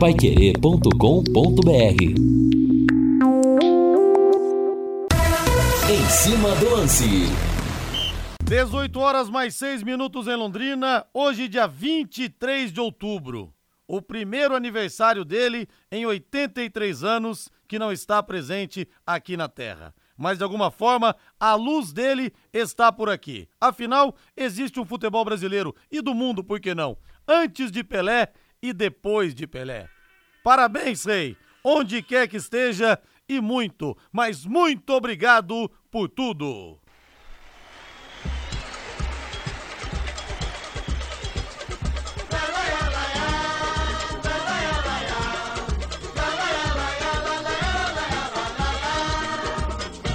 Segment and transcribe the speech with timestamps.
[0.00, 2.02] paiquerê.com.br
[5.90, 7.26] Em cima do lance.
[8.42, 13.52] 18 horas mais 6 minutos em Londrina, hoje dia 23 de outubro.
[13.86, 19.94] O primeiro aniversário dele em 83 anos que não está presente aqui na Terra.
[20.16, 23.46] Mas de alguma forma, a luz dele está por aqui.
[23.60, 26.96] Afinal, existe um futebol brasileiro e do mundo, por que não?
[27.28, 28.32] Antes de Pelé
[28.62, 29.88] e depois de Pelé.
[30.42, 36.78] Parabéns, Rei, onde quer que esteja e muito, mas muito obrigado por tudo.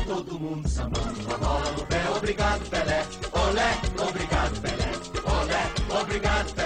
[0.06, 4.92] Todo mundo sambando a bola no pé, obrigado Pelé, olé, obrigado Pelé,
[5.24, 6.65] olé, obrigado Pelé.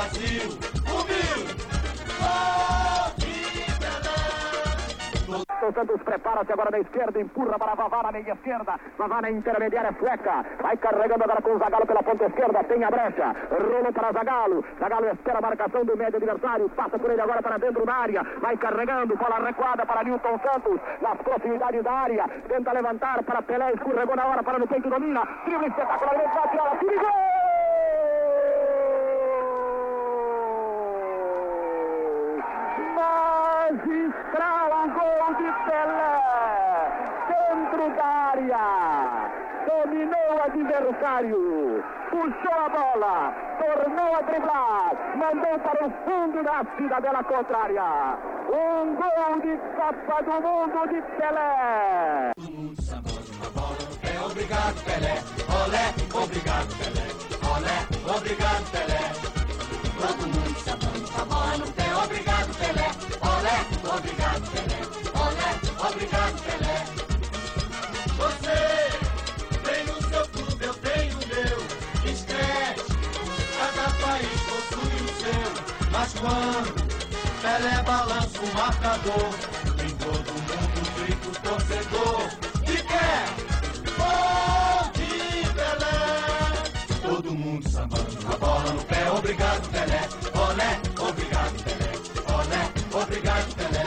[0.00, 0.48] Brasil,
[0.88, 1.60] humilde.
[5.60, 8.80] O Santos prepara-se agora na esquerda, empurra para Vavá na meia esquerda.
[8.96, 10.42] Vavá na intermediária sueca.
[10.62, 12.64] Vai carregando agora com o Zagalo pela ponta esquerda.
[12.64, 13.36] Tem a brecha.
[13.50, 14.64] Rolou para Zagalo.
[14.80, 16.70] Zagalo espera a marcação do médio adversário.
[16.70, 18.22] Passa por ele agora para dentro da área.
[18.40, 19.16] Vai carregando.
[19.18, 20.80] Bola recuada para Newton Santos.
[21.02, 22.26] Nas proximidades da área.
[22.48, 23.72] Tenta levantar para Pelé.
[23.74, 25.28] Escorregou na hora para no peito domina.
[25.44, 26.34] Drible espetacularmente.
[26.34, 27.40] Vai tirar tira gol!
[33.70, 36.16] Magistral gol de Pelé!
[37.28, 39.30] Dentro da área!
[39.66, 40.42] Dominou o
[40.90, 41.84] adversário!
[42.10, 43.34] Puxou a bola!
[43.58, 45.16] Tornou a driblar!
[45.16, 48.18] Mandou para o fundo da cidadela contrária!
[48.48, 52.32] Um gol de Copa do Mundo de Pelé!
[52.34, 55.14] Todo mundo sambando a bola pé, obrigado Pelé,
[55.62, 55.84] olé,
[56.24, 57.06] obrigado Pelé,
[57.54, 57.76] olé,
[58.16, 59.02] obrigado Pelé.
[60.00, 62.88] Todo mundo sambando a bola pé, obrigado Pelé,
[63.30, 63.56] olé,
[63.94, 64.78] obrigado Pelé,
[65.14, 65.48] olé,
[65.88, 66.99] obrigado Pelé.
[76.00, 76.72] Mas quando
[77.42, 79.28] Pelé balança o marcador,
[79.84, 82.20] em todo mundo grita o torcedor,
[82.64, 83.24] que quer
[83.98, 85.10] gol de
[85.56, 85.98] Pelé.
[87.02, 90.00] Todo mundo sambando a bola no pé, obrigado Pelé,
[90.34, 91.92] olé, obrigado Pelé,
[92.38, 93.84] olé, obrigado Pelé.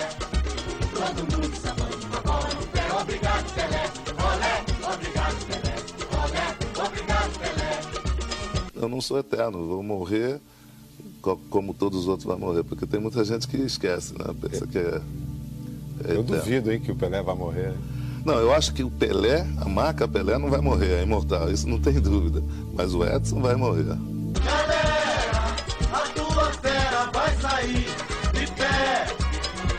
[0.94, 3.84] Todo mundo sambando a bola no pé, obrigado Pelé,
[4.30, 4.54] olé,
[4.94, 5.76] obrigado Pelé,
[6.22, 6.46] olé,
[6.86, 8.82] obrigado Pelé.
[8.84, 10.40] Eu não sou eterno, vou morrer
[11.50, 14.26] como todos os outros vão morrer, porque tem muita gente que esquece, né?
[14.42, 14.82] Pensa que é.
[14.82, 16.24] é Eu eterno.
[16.24, 17.74] duvido, hein, que o Pelé vai morrer.
[18.26, 21.68] Não, eu acho que o Pelé, a marca Pelé não vai morrer, é imortal, isso
[21.68, 22.44] não tem dúvida.
[22.74, 23.84] Mas o Edson vai morrer.
[23.84, 25.56] Galera,
[25.94, 27.86] a tua fera vai sair
[28.34, 29.08] de pé,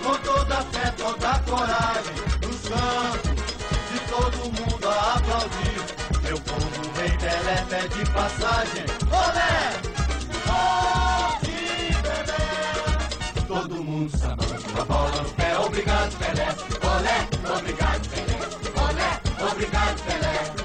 [0.03, 2.15] com toda a fé, toda a coragem,
[2.47, 3.45] nos campos,
[3.93, 5.85] de todo mundo a aplaudir.
[6.23, 9.94] Meu povo rei Pelé pede passagem, olé,
[15.75, 16.47] obrigado Pelé,
[16.95, 18.39] olé, obrigado Pelé,
[18.81, 20.65] olé, obrigado Pelé.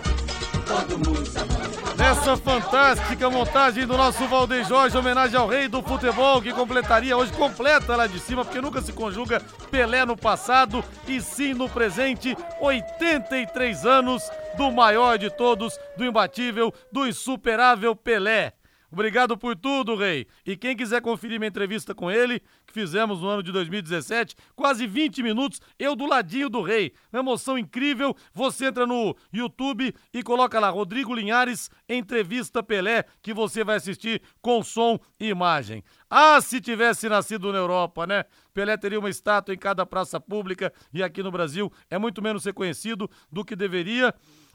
[0.68, 6.40] Todo mundo bola Nessa fantástica montagem do nosso Valdeir Jorge, homenagem ao rei do futebol,
[6.42, 11.20] que completaria hoje, completa lá de cima, porque nunca se conjuga Pelé no passado e
[11.20, 18.54] sim no presente, 83 anos do maior de todos, do imbatível, do insuperável Pelé.
[18.92, 20.26] Obrigado por tudo, Rei.
[20.46, 24.86] E quem quiser conferir minha entrevista com ele, que fizemos no ano de 2017, quase
[24.86, 26.94] 20 minutos, eu do ladinho do Rei.
[27.12, 28.16] Uma emoção incrível.
[28.34, 34.22] Você entra no YouTube e coloca lá Rodrigo Linhares, entrevista Pelé, que você vai assistir
[34.42, 35.84] com som e imagem.
[36.10, 38.24] Ah, se tivesse nascido na Europa, né?
[38.54, 42.46] Pelé teria uma estátua em cada praça pública e aqui no Brasil é muito menos
[42.46, 44.14] reconhecido do que deveria.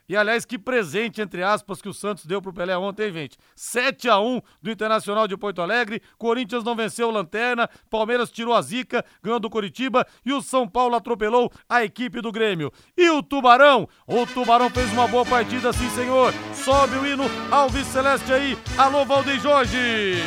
[0.08, 3.38] E aliás, que presente, entre aspas, que o Santos deu pro Pelé ontem, gente.
[3.56, 6.02] 7 a 1 do Internacional de Porto Alegre.
[6.18, 7.68] Corinthians não venceu Lanterna.
[7.90, 10.06] Palmeiras tirou a zica, ganhou do Coritiba.
[10.24, 12.72] E o São Paulo atropelou a equipe do Grêmio.
[12.96, 13.88] E o Tubarão?
[14.06, 16.32] O Tubarão fez uma boa partida, sim, senhor.
[16.52, 18.58] Sobe o hino Alves Celeste aí.
[18.76, 20.18] Alô, Valdeir Jorge.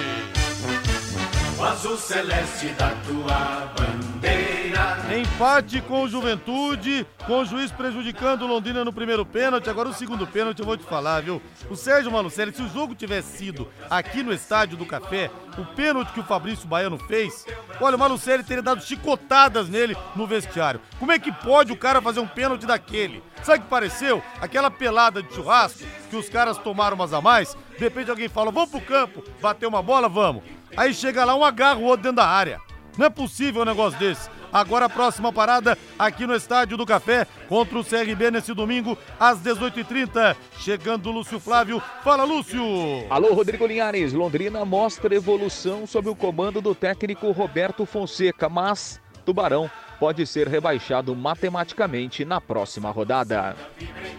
[1.60, 3.74] O azul celeste da tua
[5.38, 9.70] Empate com o Juventude, com o juiz prejudicando o Londrina no primeiro pênalti.
[9.70, 11.40] Agora o segundo pênalti eu vou te falar, viu?
[11.70, 16.12] O Sérgio Malucelli, se o jogo tivesse sido aqui no estádio do Café, o pênalti
[16.12, 17.46] que o Fabrício Baiano fez,
[17.80, 20.82] olha, o Malucelli teria dado chicotadas nele no vestiário.
[20.98, 23.22] Como é que pode o cara fazer um pênalti daquele?
[23.44, 24.24] Sabe o que pareceu?
[24.42, 27.56] Aquela pelada de churrasco que os caras tomaram umas a mais.
[27.74, 30.42] De repente alguém fala, vamos pro campo, bater uma bola, vamos.
[30.76, 32.60] Aí chega lá, um agarra o outro dentro da área.
[32.98, 34.36] Não é possível um negócio desse.
[34.58, 39.40] Agora a próxima parada aqui no Estádio do Café contra o CRB nesse domingo às
[39.40, 40.36] 18h30.
[40.58, 41.80] Chegando Lúcio Flávio.
[42.04, 42.64] Fala, Lúcio!
[43.08, 44.14] Alô, Rodrigo Linhares.
[44.14, 49.70] Londrina mostra evolução sob o comando do técnico Roberto Fonseca, mas Tubarão
[50.00, 53.56] pode ser rebaixado matematicamente na próxima rodada.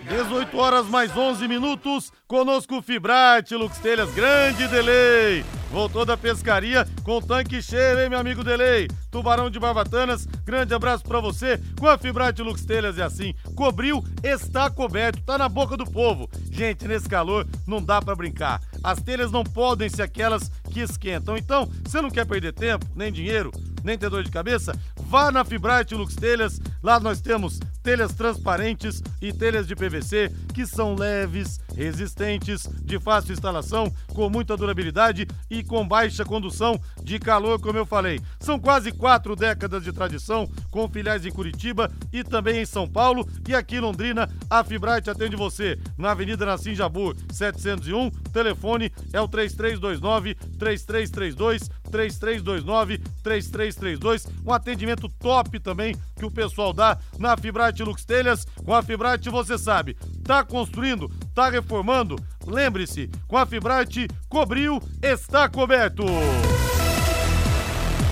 [0.08, 2.12] 18 horas mais 11 minutos.
[2.26, 5.44] Conosco o Fibrate, Lux Telhas, grande delay.
[5.70, 8.88] Voltou da pescaria com tanque cheio, hein, meu amigo Delay?
[9.10, 11.60] Tubarão de Barbatanas, grande abraço para você.
[11.78, 16.28] Com a Fibrate Lux Telhas é assim, cobriu, está coberto, tá na boca do povo.
[16.50, 18.62] Gente, nesse calor não dá para brincar.
[18.82, 21.36] As telhas não podem ser aquelas que esquentam.
[21.36, 23.50] Então, você não quer perder tempo, nem dinheiro,
[23.84, 24.72] nem ter dor de cabeça?
[25.08, 26.60] Vá na Fibrate Lux Telhas.
[26.82, 33.32] Lá nós temos telhas transparentes e telhas de PVC que são leves, resistentes, de fácil
[33.32, 38.20] instalação, com muita durabilidade e com baixa condução de calor, como eu falei.
[38.38, 43.26] São quase quatro décadas de tradição, com filiais em Curitiba e também em São Paulo.
[43.48, 48.10] E aqui em Londrina, a Fibrate atende você na Avenida Nassim Jabur, 701.
[48.30, 54.26] Telefone é o 3329 3332 3329 3332.
[54.44, 58.44] Um atendimento top também que o pessoal dá na Fibrate Lux Telhas.
[58.64, 62.16] Com a Fibrate você sabe, tá construindo, tá reformando.
[62.46, 66.04] Lembre-se, com a Fibrate cobriu, está coberto.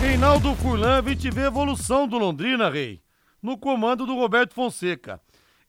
[0.01, 3.01] Reinaldo Furlan, vem te ver a evolução do Londrina, rei,
[3.43, 5.21] no comando do Roberto Fonseca.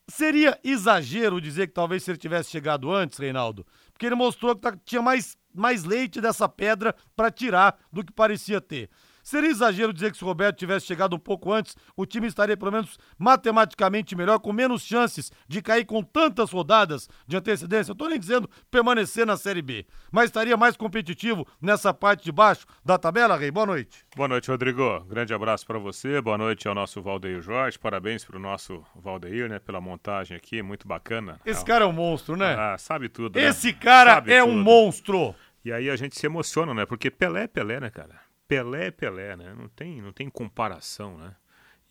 [0.09, 4.61] Seria exagero dizer que talvez se ele tivesse chegado antes, Reinaldo, porque ele mostrou que
[4.61, 8.89] tá- tinha mais, mais leite dessa pedra para tirar do que parecia ter.
[9.23, 12.55] Seria exagero dizer que se o Roberto tivesse chegado um pouco antes, o time estaria
[12.55, 12.97] pelo menos
[13.41, 17.91] matematicamente melhor, com menos chances de cair com tantas rodadas de antecedência.
[17.91, 22.31] Eu tô nem dizendo permanecer na Série B, mas estaria mais competitivo nessa parte de
[22.31, 23.51] baixo da tabela, Rei.
[23.51, 24.05] Boa noite.
[24.15, 25.01] Boa noite, Rodrigo.
[25.09, 26.21] Grande abraço para você.
[26.21, 27.77] Boa noite ao nosso Valdeir Jorge.
[27.77, 31.39] Parabéns pro nosso Valdeir, né, pela montagem aqui, muito bacana.
[31.45, 32.55] Esse cara é um monstro, né?
[32.57, 33.37] Ah, sabe tudo.
[33.37, 33.45] né?
[33.47, 34.63] Esse cara Sabe é um tudo.
[34.63, 35.35] monstro.
[35.67, 36.85] E aí a gente se emociona, né?
[36.85, 38.21] Porque Pelé é Pelé, né, cara?
[38.47, 39.53] Pelé é Pelé, né?
[39.53, 41.35] Não tem, não tem comparação, né?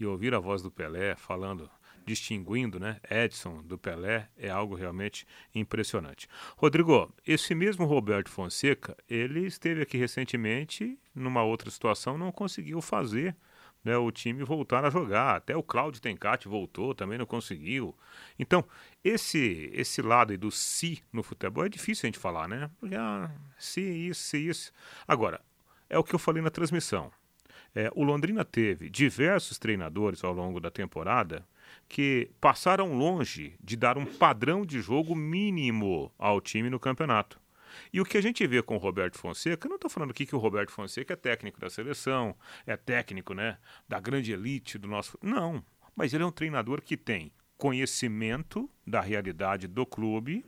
[0.00, 1.70] E ouvir a voz do Pelé falando,
[2.06, 2.98] distinguindo, né?
[3.10, 6.26] Edson do Pelé é algo realmente impressionante.
[6.56, 13.36] Rodrigo, esse mesmo Roberto Fonseca, ele esteve aqui recentemente numa outra situação, não conseguiu fazer
[13.86, 15.36] né, o time voltar a jogar.
[15.36, 17.94] Até o Cláudio Tencati voltou, também não conseguiu.
[18.36, 18.64] Então,
[19.04, 22.68] esse esse lado do se no futebol é difícil a gente falar, né?
[22.80, 24.72] Porque, ah, se isso, se isso.
[25.06, 25.40] Agora,
[25.88, 27.12] é o que eu falei na transmissão.
[27.72, 31.46] É, o Londrina teve diversos treinadores ao longo da temporada
[31.88, 37.38] que passaram longe de dar um padrão de jogo mínimo ao time no campeonato.
[37.92, 40.26] E o que a gente vê com o Roberto Fonseca, eu não estou falando aqui
[40.26, 42.36] que o Roberto Fonseca é técnico da seleção,
[42.66, 45.18] é técnico né, da grande elite do nosso.
[45.22, 50.44] Não, mas ele é um treinador que tem conhecimento da realidade do clube,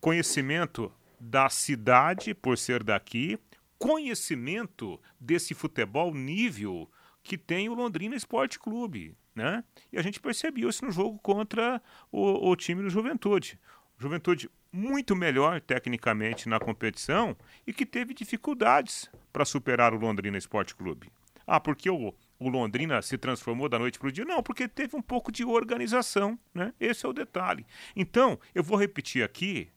[0.00, 3.38] conhecimento da cidade por ser daqui,
[3.78, 6.90] conhecimento desse futebol nível
[7.22, 9.64] que tem o Londrina Esporte Clube, né?
[9.92, 13.58] E a gente percebeu isso no jogo contra o, o time do Juventude.
[13.98, 17.34] Juventude muito melhor tecnicamente na competição
[17.66, 21.10] e que teve dificuldades para superar o Londrina Esporte Clube.
[21.46, 24.24] Ah, porque o, o Londrina se transformou da noite para o dia?
[24.24, 26.74] Não, porque teve um pouco de organização, né?
[26.78, 27.64] Esse é o detalhe.
[27.94, 29.68] Então, eu vou repetir aqui,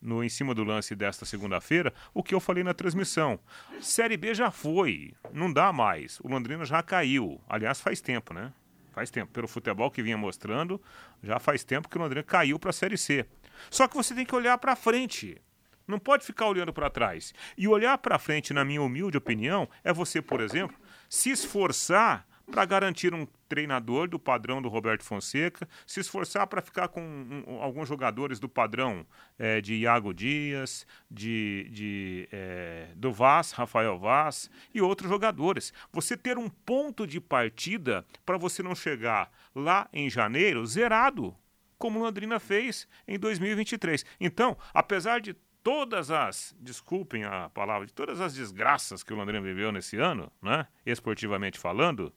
[0.00, 3.38] no em cima do lance desta segunda-feira, o que eu falei na transmissão.
[3.80, 6.18] Série B já foi, não dá mais.
[6.20, 7.40] O Londrina já caiu.
[7.48, 8.52] Aliás, faz tempo, né?
[8.92, 9.30] Faz tempo.
[9.32, 10.82] Pelo futebol que vinha mostrando,
[11.22, 13.26] já faz tempo que o Londrina caiu para a Série C.
[13.70, 15.40] Só que você tem que olhar para frente.
[15.86, 17.32] Não pode ficar olhando para trás.
[17.56, 20.76] E olhar para frente, na minha humilde opinião, é você, por exemplo,
[21.08, 26.88] se esforçar para garantir um treinador do padrão do Roberto Fonseca, se esforçar para ficar
[26.88, 29.06] com um, alguns jogadores do padrão
[29.38, 35.72] eh, de Iago Dias, de, de eh, do Vaz, Rafael Vaz e outros jogadores.
[35.92, 41.34] Você ter um ponto de partida para você não chegar lá em janeiro zerado,
[41.78, 44.04] como Londrina fez em 2023.
[44.20, 49.40] Então, apesar de todas as, desculpem a palavra, de todas as desgraças que o Londrina
[49.40, 52.12] viveu nesse ano, né, esportivamente falando,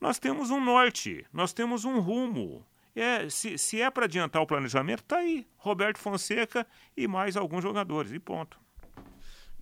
[0.00, 2.66] nós temos um norte, nós temos um rumo.
[2.94, 5.46] É, se, se é para adiantar o planejamento, tá aí.
[5.56, 8.12] Roberto Fonseca e mais alguns jogadores.
[8.12, 8.60] E ponto.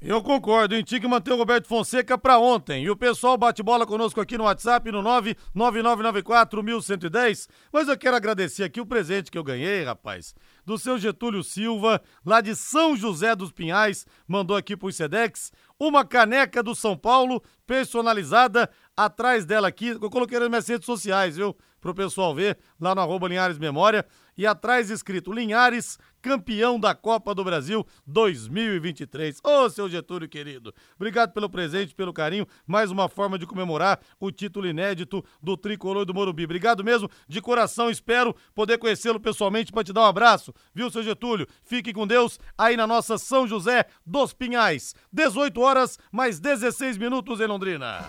[0.03, 0.83] Eu concordo, hein?
[0.83, 2.85] Tinha que manter o Roberto Fonseca para ontem.
[2.85, 5.03] E o pessoal bate bola conosco aqui no WhatsApp no
[5.55, 7.47] 999941110.
[7.71, 10.35] Mas eu quero agradecer aqui o presente que eu ganhei, rapaz.
[10.65, 16.03] Do seu Getúlio Silva, lá de São José dos Pinhais, mandou aqui pro Sedex uma
[16.03, 18.71] caneca do São Paulo, personalizada.
[18.97, 21.55] Atrás dela aqui, eu coloquei nas minhas redes sociais, viu?
[21.81, 24.05] Pro pessoal ver, lá no arroba Linhares Memória.
[24.37, 29.39] E atrás escrito Linhares, campeão da Copa do Brasil 2023.
[29.45, 32.47] Ô, seu Getúlio querido, obrigado pelo presente, pelo carinho.
[32.67, 36.45] Mais uma forma de comemorar o título inédito do tricolor do Morumbi.
[36.45, 37.91] Obrigado mesmo, de coração.
[37.91, 40.55] Espero poder conhecê-lo pessoalmente para te dar um abraço.
[40.75, 41.47] Viu, seu Getúlio?
[41.63, 44.95] Fique com Deus aí na nossa São José dos Pinhais.
[45.13, 48.09] 18 horas, mais 16 minutos em Londrina.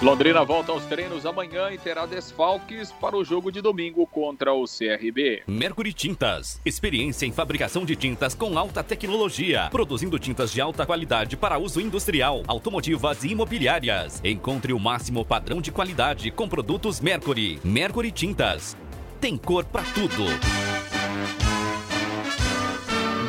[0.00, 4.64] Londrina volta aos treinos amanhã e terá desfalques para o jogo de domingo contra o
[4.64, 5.42] CRB.
[5.44, 6.60] Mercury Tintas.
[6.64, 9.66] Experiência em fabricação de tintas com alta tecnologia.
[9.72, 14.20] Produzindo tintas de alta qualidade para uso industrial, automotivas e imobiliárias.
[14.22, 17.58] Encontre o máximo padrão de qualidade com produtos Mercury.
[17.64, 18.76] Mercury Tintas.
[19.20, 20.26] Tem cor pra tudo.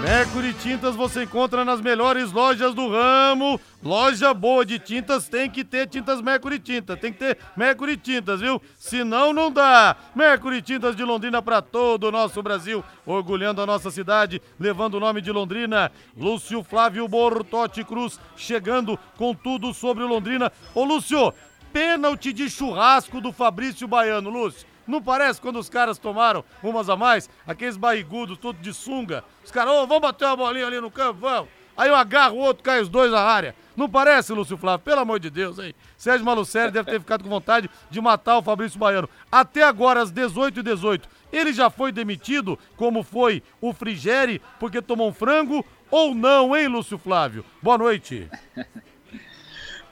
[0.02, 3.60] Mercury Tintas você encontra nas melhores lojas do ramo.
[3.84, 6.98] Loja boa de tintas tem que ter tintas Mercury Tintas.
[6.98, 8.62] Tem que ter Mercury Tintas, viu?
[8.78, 9.98] Senão não dá.
[10.16, 12.84] Mercury Tintas de Londrina para todo o nosso Brasil.
[13.06, 15.92] Orgulhando a nossa cidade, levando o nome de Londrina.
[16.18, 20.50] Lúcio Flávio Bortotti Cruz chegando com tudo sobre Londrina.
[20.74, 21.34] Ô Lúcio,
[21.74, 24.66] pênalti de churrasco do Fabrício Baiano, Lúcio.
[24.90, 27.30] Não parece quando os caras tomaram umas a mais?
[27.46, 29.24] Aqueles barrigudos, todos de sunga.
[29.46, 31.50] Os caras, ô, vamos bater uma bolinha ali no campo, vamos.
[31.78, 33.56] Aí eu agarro o outro, cai os dois na área.
[33.78, 34.84] Não parece, Lúcio Flávio?
[34.84, 35.76] Pelo amor de Deus, aí.
[35.96, 39.08] Sérgio Malucelli deve ter ficado com vontade de matar o Fabrício Baiano.
[39.32, 44.82] Até agora, às 18 e 18 ele já foi demitido, como foi o Frigeri, porque
[44.82, 47.46] tomou um frango, ou não, hein, Lúcio Flávio?
[47.62, 48.28] Boa noite.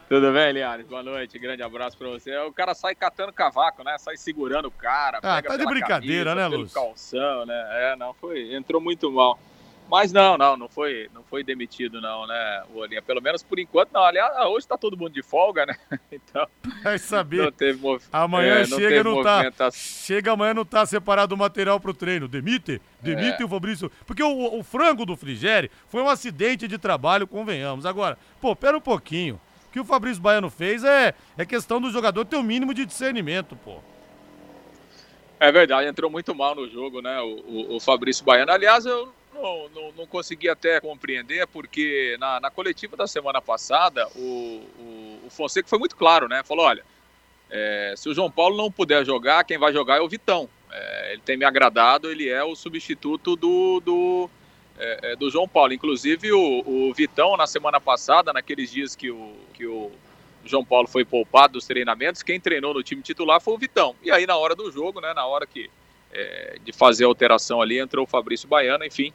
[0.10, 0.88] Tudo bem, Liares?
[0.88, 2.34] Boa noite, grande abraço pra você.
[2.38, 3.98] O cara sai catando cavaco, né?
[3.98, 5.20] Sai segurando o cara.
[5.22, 6.74] Ah, tá de brincadeira, camisa, né, Lúcio?
[6.82, 7.68] calção, né?
[7.72, 8.56] É, não, foi.
[8.56, 9.38] Entrou muito mal.
[9.90, 13.02] Mas não, não, não foi, não foi demitido, não, né, Olinha?
[13.02, 14.04] Pelo menos por enquanto, não.
[14.04, 15.76] Aliás, hoje tá todo mundo de folga, né?
[16.10, 16.48] Então.
[16.84, 17.44] Vai saber.
[17.44, 18.02] Não teve mov...
[18.12, 19.72] Amanhã é, chega e não tá.
[19.72, 22.30] Chega amanhã não tá separado o material pro treino.
[22.30, 22.82] Demite?
[23.02, 23.46] Demite É.
[23.46, 23.92] o Fabrício.
[24.06, 27.86] Porque o, o frango do Frigeri foi um acidente de trabalho, convenhamos.
[27.86, 29.40] Agora, pô, pera um pouquinho.
[29.78, 33.56] Que o Fabrício Baiano fez é, é questão do jogador ter o mínimo de discernimento,
[33.58, 33.76] pô.
[35.40, 37.22] É verdade, entrou muito mal no jogo, né?
[37.22, 38.52] O, o- o Fabrício Baiano.
[38.52, 44.08] Aliás, eu não, não, não consegui até compreender, porque na, na coletiva da semana passada,
[44.16, 46.42] o, o, o Fonseca foi muito claro, né?
[46.44, 46.84] Falou: olha,
[47.52, 50.50] é, se o João Paulo não puder jogar, quem vai jogar é o Vitão.
[50.72, 54.30] É, ele tem me agradado, ele é o substituto do, do,
[54.78, 55.74] é, é, do João Paulo.
[55.74, 59.92] Inclusive, o, o Vitão, na semana passada, naqueles dias que o, que o
[60.46, 63.96] João Paulo foi poupado dos treinamentos, quem treinou no time titular foi o Vitão.
[64.02, 65.70] E aí, na hora do jogo, né, na hora que
[66.12, 69.12] é, de fazer a alteração ali, entrou o Fabrício Baiano, enfim.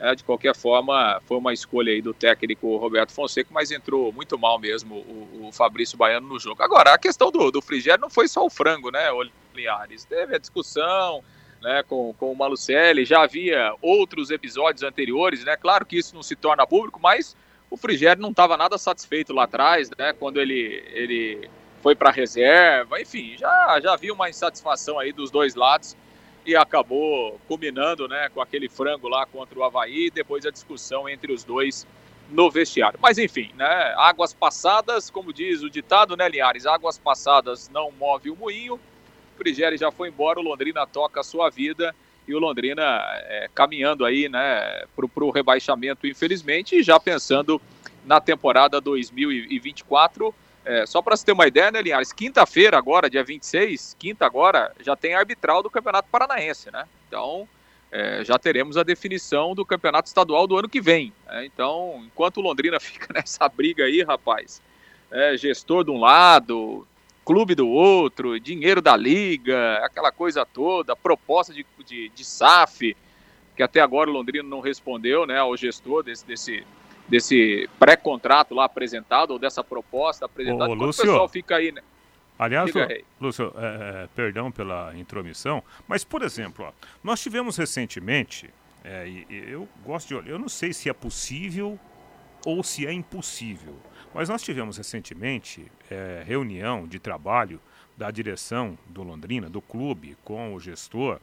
[0.00, 4.38] é, de qualquer forma, foi uma escolha aí do técnico Roberto Fonseca, mas entrou muito
[4.38, 6.62] mal mesmo o, o Fabrício Baiano no jogo.
[6.62, 9.22] Agora, a questão do, do Frigério não foi só o frango, né, o
[9.54, 10.04] Linhares?
[10.06, 11.22] Teve a discussão
[11.60, 15.56] né, com, com o Malucelli, já havia outros episódios anteriores, né?
[15.56, 17.36] Claro que isso não se torna público, mas
[17.70, 20.12] o Frigério não estava nada satisfeito lá atrás, né?
[20.12, 21.48] Quando ele, ele
[21.82, 25.96] foi para a reserva, enfim, já, já havia uma insatisfação aí dos dois lados
[26.44, 31.32] e acabou culminando, né, com aquele frango lá contra o Havaí depois a discussão entre
[31.32, 31.86] os dois
[32.30, 32.98] no vestiário.
[33.02, 38.30] Mas enfim, né, águas passadas, como diz o ditado, né, Linhares, águas passadas não move
[38.30, 38.80] o moinho,
[39.40, 41.94] o Frigério já foi embora, o Londrina toca a sua vida
[42.28, 47.60] e o Londrina é, caminhando aí, né, para o rebaixamento, infelizmente, e já pensando
[48.04, 50.34] na temporada 2024.
[50.64, 52.12] É, só para você ter uma ideia, né, Linhares?
[52.12, 56.86] Quinta-feira, agora, dia 26, quinta agora, já tem arbitral do Campeonato Paranaense, né?
[57.08, 57.48] Então,
[57.90, 61.12] é, já teremos a definição do Campeonato Estadual do ano que vem.
[61.26, 61.46] né?
[61.46, 64.60] Então, enquanto o Londrina fica nessa briga aí, rapaz,
[65.10, 66.86] é, gestor de um lado,
[67.30, 72.96] clube do outro, dinheiro da liga, aquela coisa toda, proposta de, de, de SAF,
[73.54, 76.66] que até agora o Londrina não respondeu né, ao gestor desse, desse,
[77.08, 80.68] desse pré-contrato lá apresentado, ou dessa proposta apresentada.
[80.72, 81.04] Ô, Lúcio.
[81.04, 81.82] o pessoal fica aí, né?
[82.36, 82.88] Aliás, Diga
[83.20, 83.24] ô.
[83.24, 88.50] Lúcio, é, é, perdão pela intromissão, mas, por exemplo, ó, nós tivemos recentemente,
[88.82, 91.78] é, eu gosto de olhar, eu não sei se é possível
[92.44, 93.76] ou se é impossível,
[94.14, 97.60] mas nós tivemos recentemente é, reunião de trabalho
[97.96, 101.20] da direção do Londrina, do clube, com o gestor,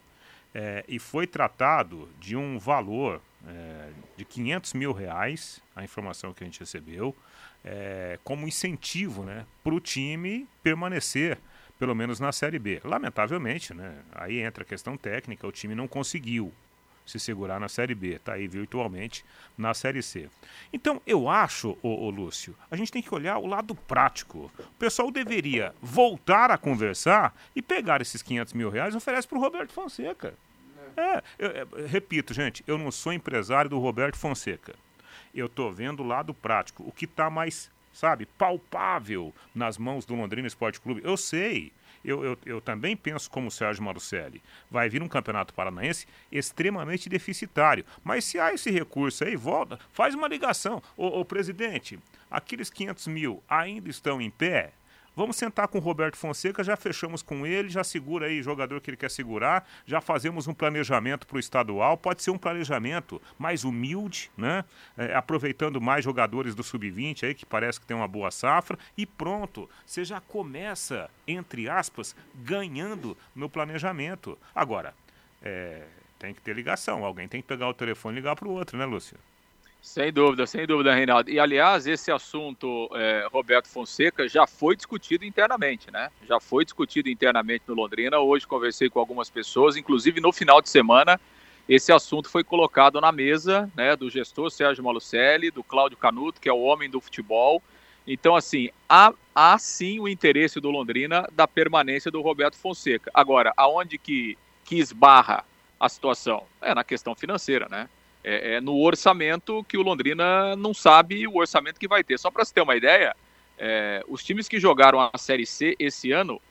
[0.54, 6.44] é, e foi tratado de um valor é, de 500 mil reais, a informação que
[6.44, 7.16] a gente recebeu,
[7.64, 11.38] é, como incentivo né, para o time permanecer,
[11.78, 12.82] pelo menos na Série B.
[12.84, 16.54] Lamentavelmente, né, aí entra a questão técnica, o time não conseguiu
[17.08, 19.26] se segurar na Série B, está aí virtualmente
[19.58, 20.30] na Série C.
[20.72, 24.52] Então, eu acho, ô, ô, Lúcio, a gente tem que olhar o lado prático.
[24.60, 29.38] O pessoal deveria voltar a conversar e pegar esses 500 mil reais e oferece para
[29.38, 30.34] o Roberto Fonseca.
[30.96, 34.76] É, eu- eu- repito, gente, eu não sou empresário do Roberto Fonseca.
[35.34, 40.16] Eu tô vendo o lado prático, o que está mais, sabe, palpável nas mãos do
[40.16, 41.02] Londrina Esporte Clube.
[41.04, 41.72] Eu sei,
[42.04, 44.42] eu, eu, eu também penso como o Sérgio Marucelli.
[44.70, 47.86] Vai vir um campeonato paranaense extremamente deficitário.
[48.04, 50.82] Mas se há esse recurso aí, volta, faz uma ligação.
[50.96, 52.00] Ô, ô presidente,
[52.30, 54.72] aqueles 500 mil ainda estão em pé?
[55.18, 58.80] Vamos sentar com o Roberto Fonseca, já fechamos com ele, já segura aí o jogador
[58.80, 61.98] que ele quer segurar, já fazemos um planejamento para o estadual.
[61.98, 64.64] Pode ser um planejamento mais humilde, né?
[64.96, 69.08] É, aproveitando mais jogadores do sub-20 aí, que parece que tem uma boa safra, e
[69.08, 69.68] pronto.
[69.88, 74.38] Você já começa, entre aspas, ganhando no planejamento.
[74.54, 74.94] Agora,
[75.42, 75.82] é,
[76.20, 78.78] tem que ter ligação, alguém tem que pegar o telefone e ligar para o outro,
[78.78, 79.18] né, Lúcio?
[79.88, 81.32] Sem dúvida, sem dúvida, Reinaldo.
[81.32, 86.12] E aliás, esse assunto, é, Roberto Fonseca, já foi discutido internamente, né?
[86.28, 88.20] Já foi discutido internamente no Londrina.
[88.20, 91.18] Hoje conversei com algumas pessoas, inclusive no final de semana,
[91.70, 96.50] esse assunto foi colocado na mesa, né, do gestor Sérgio Malucelli, do Cláudio Canuto, que
[96.50, 97.64] é o homem do futebol.
[98.06, 103.10] Então, assim, há, há sim o interesse do Londrina da permanência do Roberto Fonseca.
[103.14, 105.46] Agora, aonde que, que esbarra
[105.80, 106.44] a situação?
[106.62, 107.88] É na questão financeira, né?
[108.24, 112.18] É, é no orçamento que o Londrina não sabe o orçamento que vai ter.
[112.20, 113.16] Só para você ter uma ideia,
[113.58, 116.42] é, os times que jogaram a Série C esse ano,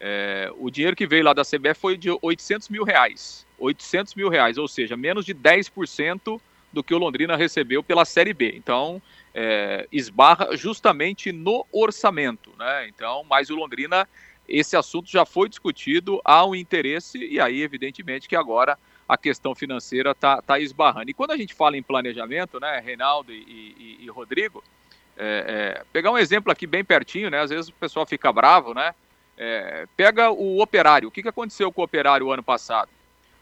[0.00, 3.46] é, o dinheiro que veio lá da CBF foi de 800 mil reais.
[3.58, 6.40] 800 mil reais, ou seja, menos de 10%
[6.72, 8.52] do que o Londrina recebeu pela Série B.
[8.54, 9.00] Então,
[9.34, 12.86] é, esbarra justamente no orçamento, né?
[12.88, 14.06] Então, mas o Londrina,
[14.46, 19.54] esse assunto já foi discutido, há um interesse, e aí, evidentemente, que agora a questão
[19.54, 21.10] financeira está tá esbarrando.
[21.10, 24.62] E quando a gente fala em planejamento, né, Reinaldo e, e- e Rodrigo,
[25.16, 28.74] é, é, pegar um exemplo aqui bem pertinho, né, às vezes o pessoal fica bravo,
[28.74, 28.94] né,
[29.38, 31.08] é, pega o operário.
[31.08, 32.88] O que, que aconteceu com o operário ano passado?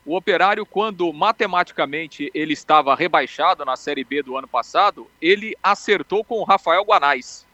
[0.06, 6.22] O operário, quando matematicamente ele estava rebaixado na Série B do ano passado, ele acertou
[6.22, 7.46] com o Rafael Guanais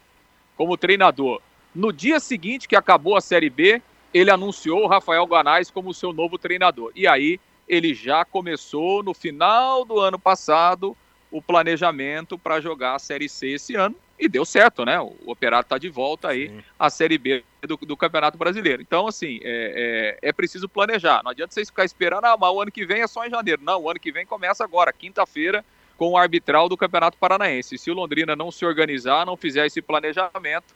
[0.57, 1.40] como treinador.
[1.73, 3.81] No dia seguinte que acabou a Série B,
[4.12, 6.90] ele anunciou o Rafael Guanais como seu novo treinador.
[6.96, 7.38] E aí
[7.70, 10.96] ele já começou no final do ano passado
[11.30, 15.00] o planejamento para jogar a Série C esse ano e deu certo, né?
[15.00, 16.64] O Operário está de volta aí Sim.
[16.76, 18.83] à Série B do, do Campeonato Brasileiro.
[18.83, 21.22] Então, assim, é, é, é preciso planejar.
[21.22, 23.62] Não adianta vocês ficar esperando, ah, mas o ano que vem é só em janeiro.
[23.62, 25.64] Não, o ano que vem começa agora, quinta-feira,
[25.96, 27.78] com o arbitral do Campeonato Paranaense.
[27.78, 30.74] Se o Londrina não se organizar, não fizer esse planejamento,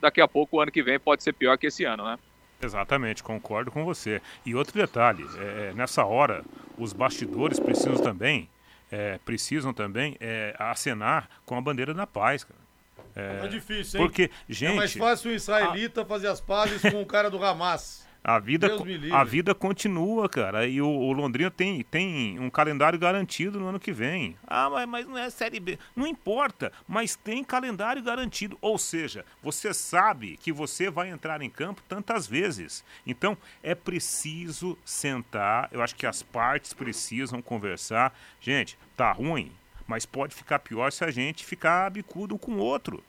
[0.00, 2.16] daqui a pouco o ano que vem pode ser pior que esse ano, né?
[2.60, 4.20] Exatamente, concordo com você.
[4.44, 6.44] E outro detalhe, é, nessa hora,
[6.78, 8.48] os bastidores precisam também,
[8.90, 12.66] é, precisam também é, acenar com a bandeira da paz, cara.
[13.14, 14.06] É difícil, hein?
[14.06, 14.30] Porque,
[14.62, 18.05] É mais gente, fácil o israelita fazer as pazes com o cara do Hamas.
[18.28, 18.68] A vida,
[19.12, 20.66] a vida continua, cara.
[20.66, 24.36] E o, o Londrina tem, tem um calendário garantido no ano que vem.
[24.44, 25.78] Ah, mas, mas não é Série B.
[25.94, 28.58] Não importa, mas tem calendário garantido.
[28.60, 32.84] Ou seja, você sabe que você vai entrar em campo tantas vezes.
[33.06, 35.68] Então, é preciso sentar.
[35.70, 38.12] Eu acho que as partes precisam conversar.
[38.40, 39.52] Gente, tá ruim,
[39.86, 43.04] mas pode ficar pior se a gente ficar bicudo com o outro.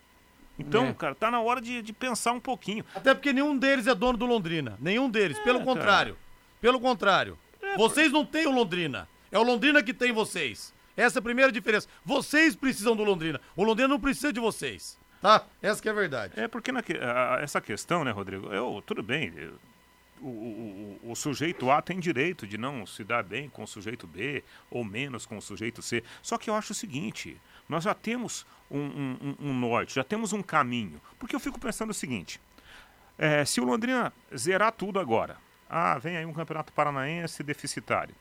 [0.60, 0.93] Então, É.
[0.93, 2.84] cara, tá na hora de, de pensar um pouquinho.
[2.96, 4.78] Até porque nenhum deles é dono do Londrina.
[4.80, 5.38] Nenhum deles.
[5.39, 6.17] Pelo É, contrário.
[6.60, 7.38] Pelo contrário.
[7.78, 9.08] Vocês não têm o Londrina.
[9.32, 10.74] É o Londrina que tem vocês.
[10.96, 11.88] Essa é a primeira diferença.
[12.04, 13.39] Vocês precisam do Londrina.
[13.56, 14.98] O Londrina não precisa de vocês.
[15.22, 15.43] Tá?
[15.62, 16.34] Essa que é a verdade.
[16.39, 18.48] É porque na a- essa questão, né, Rodrigo?
[18.54, 19.32] Eu, tudo bem.
[19.36, 19.54] eu-
[20.21, 24.43] o, o- sujeito A tem direito de não se dar bem com o sujeito B
[24.69, 26.03] ou menos com o sujeito C.
[26.21, 30.03] Só que eu acho o seguinte: nós já temos um, um- um- um norte, já
[30.03, 30.99] temos um caminho.
[31.19, 32.39] Porque eu fico pensando o seguinte:
[33.17, 35.38] é, se o Londrina zerar tudo agora,
[35.69, 38.15] ah, vem aí um campeonato paranaense deficitário.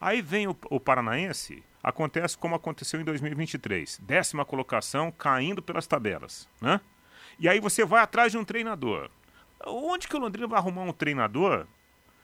[0.00, 6.48] Aí vem o, o Paranaense, acontece como aconteceu em 2023, décima colocação, caindo pelas tabelas,
[6.60, 6.80] né?
[7.38, 9.08] E aí você vai atrás de um treinador.
[9.66, 11.66] Onde que o Londrina vai arrumar um treinador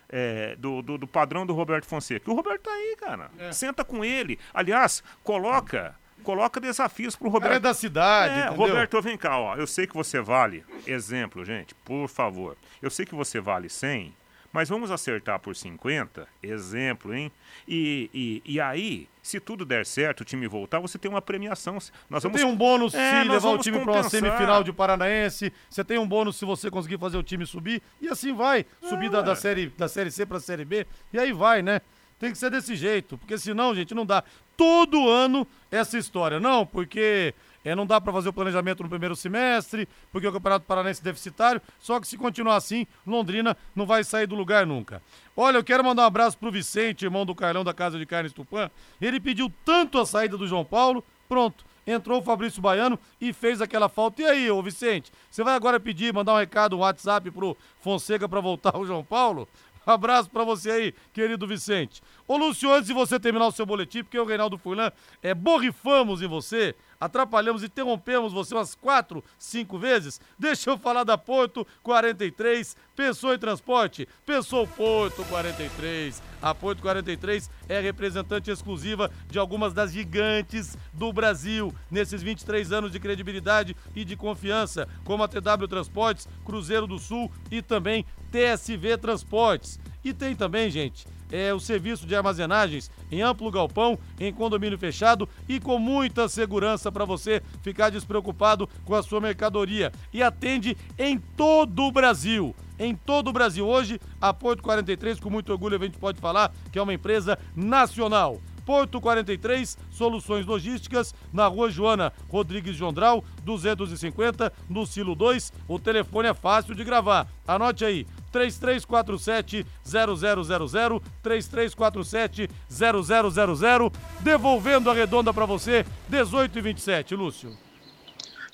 [0.09, 2.31] é, do, do, do, padrão do Roberto Fonseca?
[2.31, 3.31] O Roberto tá aí, cara.
[3.39, 3.53] É.
[3.53, 4.39] Senta com ele.
[4.53, 5.95] Aliás, coloca.
[6.23, 7.45] Coloca desafios pro Roberto.
[7.45, 9.57] Cara é da cidade, é, Roberto, vem cá, ó.
[9.57, 10.63] Eu sei que você vale.
[10.87, 12.59] Exemplo, gente, por favor.
[12.83, 14.15] Eu sei que você vale 100,
[14.53, 16.27] mas vamos acertar por 50?
[16.43, 17.31] Exemplo, hein?
[17.69, 21.79] E, e, e aí, se tudo der certo, o time voltar, você tem uma premiação.
[22.09, 22.41] Nós vamos...
[22.41, 25.53] Tem um bônus é, se levar o time para uma semifinal de Paranaense.
[25.69, 27.81] Você tem um bônus se você conseguir fazer o time subir.
[28.01, 28.67] E assim vai.
[28.83, 29.11] Subir é.
[29.11, 30.87] da, da, série, da Série C para a Série B.
[31.13, 31.81] E aí vai, né?
[32.21, 33.17] Tem que ser desse jeito.
[33.17, 34.23] Porque senão, gente, não dá.
[34.57, 36.39] Todo ano essa história.
[36.39, 40.67] Não, porque é, não dá para fazer o planejamento no primeiro semestre, porque o Campeonato
[40.67, 41.63] Paranense é deficitário.
[41.79, 45.03] Só que se continuar assim, Londrina não vai sair do lugar nunca.
[45.35, 48.35] Olha, eu quero mandar um abraço pro Vicente, irmão do Carlão da Casa de Carnes
[48.35, 48.71] Tupã.
[49.01, 51.65] Ele pediu tanto a saída do João Paulo, pronto.
[51.87, 54.21] Entrou o Fabrício Baiano e fez aquela falta.
[54.21, 58.29] E aí, ô Vicente, você vai agora pedir, mandar um recado, um WhatsApp pro Fonseca
[58.29, 59.49] para voltar o João Paulo?
[59.93, 62.03] Abraço para você aí, querido Vicente.
[62.27, 64.91] Ô Lúcio, antes de você terminar o seu boletim, porque o Reinaldo Furlan
[65.23, 70.21] é borrifamos em você, atrapalhamos, interrompemos você umas quatro, cinco vezes.
[70.39, 72.77] Deixa eu falar da Porto 43.
[72.95, 74.07] Pensou em transporte?
[74.27, 76.23] Pensou Porto 43.
[76.43, 82.93] A Porto 43 é representante exclusiva de algumas das gigantes do Brasil nesses 23 anos
[82.93, 88.99] de credibilidade e de confiança, como a TW Transportes, Cruzeiro do Sul e também TSV
[88.99, 89.81] Transportes.
[90.05, 95.29] E tem também, gente, é, o serviço de armazenagens em amplo galpão, em condomínio fechado
[95.49, 99.93] e com muita segurança para você ficar despreocupado com a sua mercadoria.
[100.13, 102.55] E atende em todo o Brasil.
[102.79, 103.67] Em todo o Brasil.
[103.67, 107.39] Hoje, a Porto 43, com muito orgulho, a gente pode falar que é uma empresa
[107.55, 108.41] nacional.
[108.71, 115.53] Porto 43, Soluções Logísticas, na rua Joana Rodrigues Jondral, 250, no Silo 2.
[115.67, 117.27] O telefone é fácil de gravar.
[117.47, 127.57] Anote aí, 3347 0000 3347 0000 devolvendo a redonda para você 18 e 27, Lúcio.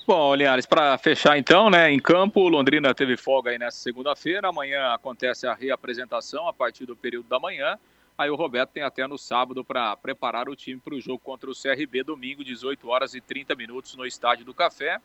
[0.07, 4.93] Bom, Linhares, para fechar então, né, em campo, Londrina teve folga aí nessa segunda-feira, amanhã
[4.93, 7.77] acontece a reapresentação a partir do período da manhã,
[8.17, 11.51] aí o Roberto tem até no sábado para preparar o time para o jogo contra
[11.51, 14.97] o CRB, domingo, 18 horas e 30 minutos no Estádio do Café,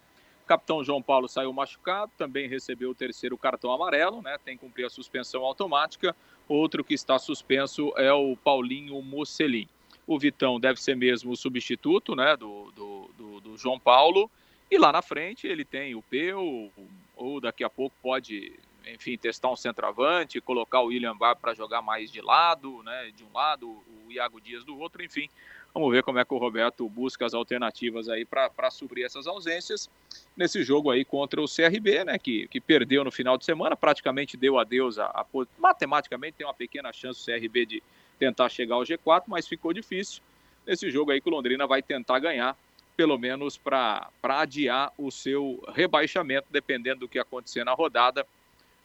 [0.53, 4.37] capitão João Paulo saiu machucado, também recebeu o terceiro cartão amarelo, né?
[4.45, 6.15] Tem que cumprir a suspensão automática.
[6.47, 9.67] Outro que está suspenso é o Paulinho Mocelin.
[10.07, 12.37] O Vitão deve ser mesmo o substituto, né?
[12.37, 14.31] Do, do, do, do João Paulo.
[14.71, 16.71] E lá na frente ele tem o Peu,
[17.17, 18.53] ou daqui a pouco pode,
[18.87, 23.11] enfim, testar um centroavante, colocar o William Bar para jogar mais de lado, né?
[23.17, 23.71] De um lado,
[24.07, 25.31] o Iago Dias do outro, enfim.
[25.75, 29.89] Vamos ver como é que o Roberto busca as alternativas aí para suprir essas ausências
[30.37, 32.19] nesse jogo aí contra o CRB, né?
[32.19, 35.25] Que, que perdeu no final de semana, praticamente deu adeus a, a
[35.59, 37.83] matematicamente tem uma pequena chance o CRB de
[38.19, 40.23] tentar chegar ao G4, mas ficou difícil.
[40.67, 42.57] Nesse jogo aí que o Londrina vai tentar ganhar,
[42.95, 48.27] pelo menos para adiar o seu rebaixamento, dependendo do que acontecer na rodada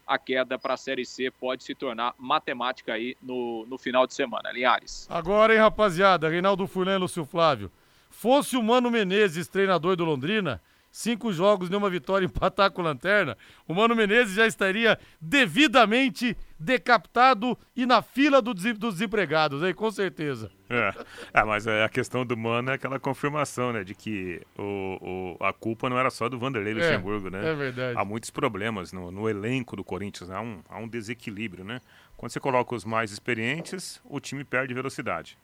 [0.08, 4.14] a queda para a Série C pode se tornar matemática aí no, no final de
[4.14, 4.52] semana.
[4.52, 5.06] Linhares.
[5.10, 7.72] Agora, hein, rapaziada, Reinaldo Furlan e Lúcio Flávio.
[8.10, 10.62] Fosse o Mano Menezes, treinador do Londrina,
[10.98, 17.86] cinco jogos, nenhuma vitória, empatar com lanterna, o Mano Menezes já estaria devidamente decapitado e
[17.86, 20.50] na fila do dos desempregados, aí, com certeza.
[20.70, 20.92] É.
[21.34, 25.54] é, mas a questão do Mano é aquela confirmação, né, de que o, o a
[25.54, 27.52] culpa não era só do Vanderlei é, Luxemburgo, é, né?
[27.52, 27.98] É verdade.
[27.98, 30.36] Há muitos problemas no, no elenco do Corinthians, né?
[30.36, 31.80] há, um, há um desequilíbrio, né?
[32.18, 35.38] Quando você coloca os mais experientes, o time perde velocidade.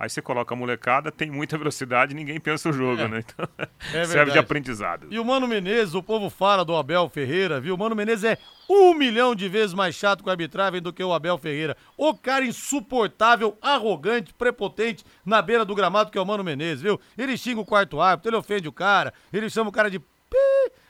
[0.00, 3.08] Aí você coloca a molecada, tem muita velocidade, ninguém pensa o jogo, é.
[3.08, 3.18] né?
[3.22, 3.46] Então,
[3.92, 5.06] é serve de aprendizado.
[5.10, 7.74] E o Mano Menezes, o povo fala do Abel Ferreira, viu?
[7.74, 11.04] O Mano Menezes é um milhão de vezes mais chato com a arbitragem do que
[11.04, 11.76] o Abel Ferreira.
[11.98, 16.98] O cara insuportável, arrogante, prepotente na beira do gramado que é o Mano Menezes, viu?
[17.18, 20.00] Ele xinga o quarto árbitro, ele ofende o cara, ele chama o cara de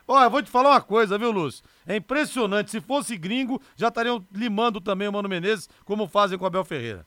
[0.06, 1.64] Olha, vou te falar uma coisa, viu, Lúcio?
[1.84, 2.70] É impressionante.
[2.70, 6.64] Se fosse gringo, já estariam limando também o Mano Menezes, como fazem com o Abel
[6.64, 7.06] Ferreira.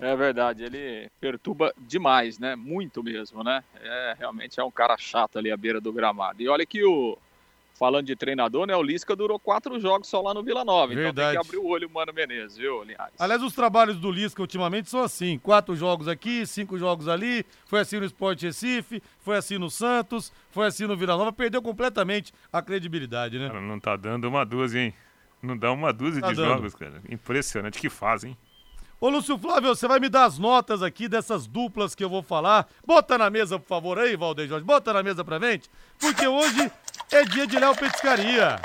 [0.00, 2.56] É verdade, ele perturba demais, né?
[2.56, 3.62] Muito mesmo, né?
[3.82, 6.42] É, realmente é um cara chato ali à beira do gramado.
[6.42, 7.18] E olha que o.
[7.78, 8.76] Falando de treinador, né?
[8.76, 10.94] O Lisca durou quatro jogos só lá no Vila Nova.
[10.94, 11.08] Verdade.
[11.08, 13.14] Então tem que abrir o olho o Mano Menezes, viu, Linhares?
[13.18, 17.42] Aliás, os trabalhos do Lisca ultimamente são assim: quatro jogos aqui, cinco jogos ali.
[17.64, 21.32] Foi assim no Sport Recife, foi assim no Santos, foi assim no Vila Nova.
[21.32, 23.48] Perdeu completamente a credibilidade, né?
[23.48, 24.94] Cara, não tá dando uma dúzia, hein?
[25.42, 26.48] Não dá uma dúzia tá de dando.
[26.48, 27.00] jogos, cara.
[27.08, 28.36] Impressionante que fazem.
[29.00, 32.22] Ô, Lúcio Flávio, você vai me dar as notas aqui dessas duplas que eu vou
[32.22, 32.68] falar.
[32.86, 34.62] Bota na mesa, por favor, aí, Valdeir Jorge.
[34.62, 36.70] Bota na mesa pra gente, porque hoje
[37.10, 38.60] é dia de Léo Petiscaria.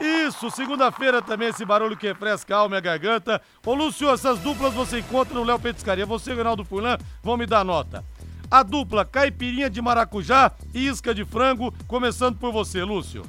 [0.00, 3.42] Isso, segunda-feira também esse barulho que refresca a alma e a garganta.
[3.66, 6.06] Ô Lúcio, essas duplas você encontra no Léo Petiscaria.
[6.06, 8.02] Você e Reinaldo Furlan vão me dar nota.
[8.50, 13.22] A dupla caipirinha de maracujá e isca de frango, começando por você, Lúcio.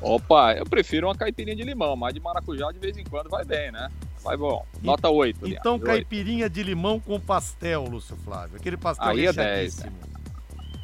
[0.00, 3.44] Opa, eu prefiro uma caipirinha de limão, mas de maracujá de vez em quando vai
[3.44, 3.90] bem, né?
[4.22, 4.64] Vai bom.
[4.82, 5.46] Nota 8.
[5.46, 8.56] Então, Linhares, caipirinha de limão com pastel, Lúcio Flávio.
[8.56, 10.16] Aquele pastel Aí é 10, recheadíssimo.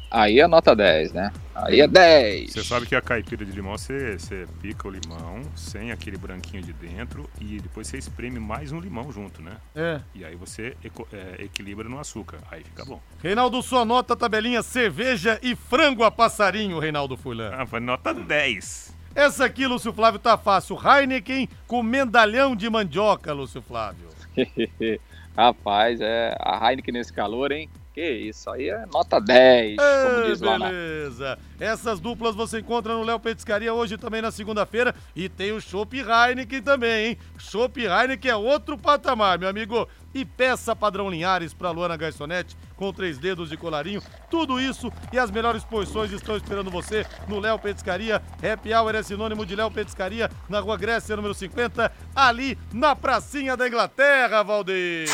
[0.09, 1.33] Aí é nota 10, né?
[1.55, 2.51] Aí é 10.
[2.51, 6.61] Você sabe que a caipira de limão, você, você pica o limão sem aquele branquinho
[6.61, 9.57] de dentro e depois você espreme mais um limão junto, né?
[9.75, 9.99] É.
[10.13, 12.37] E aí você eco- é, equilibra no açúcar.
[12.51, 13.01] Aí fica bom.
[13.23, 17.49] Reinaldo, sua nota, tabelinha cerveja e frango a passarinho, Reinaldo Furlan.
[17.51, 18.92] Ah, foi nota 10.
[19.15, 20.75] Essa aqui, Lúcio Flávio, tá fácil.
[20.75, 24.09] Heineken com medalhão de mandioca, Lúcio Flávio.
[25.37, 27.69] Rapaz, é a Heineken nesse calor, hein?
[27.93, 31.37] Que isso, aí é nota 10, como Ah, diz lá beleza.
[31.59, 34.95] Essas duplas você encontra no Léo Petiscaria hoje também na segunda-feira.
[35.15, 37.17] E tem o Chopp Heineken também, hein?
[37.37, 39.87] Chopp Heineken é outro patamar, meu amigo.
[40.11, 44.01] E peça padrão Linhares pra Luana Garçonete com três dedos de colarinho.
[44.29, 48.21] Tudo isso e as melhores porções estão esperando você no Léo Petiscaria.
[48.41, 53.55] Happy Hour é sinônimo de Léo Petiscaria na Rua Grécia, número 50, ali na pracinha
[53.55, 55.07] da Inglaterra, Valdir.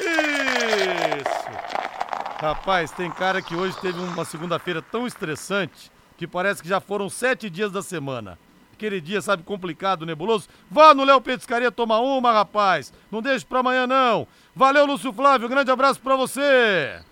[0.00, 1.50] Isso!
[2.40, 7.08] Rapaz, tem cara que hoje teve uma segunda-feira tão estressante que parece que já foram
[7.08, 8.38] sete dias da semana.
[8.72, 10.48] Aquele dia, sabe, complicado, nebuloso.
[10.70, 12.92] Vá no Léo Petiscaria tomar uma, rapaz.
[13.10, 14.26] Não deixe pra amanhã, não.
[14.56, 15.50] Valeu, Lúcio Flávio.
[15.50, 17.02] Grande abraço pra você.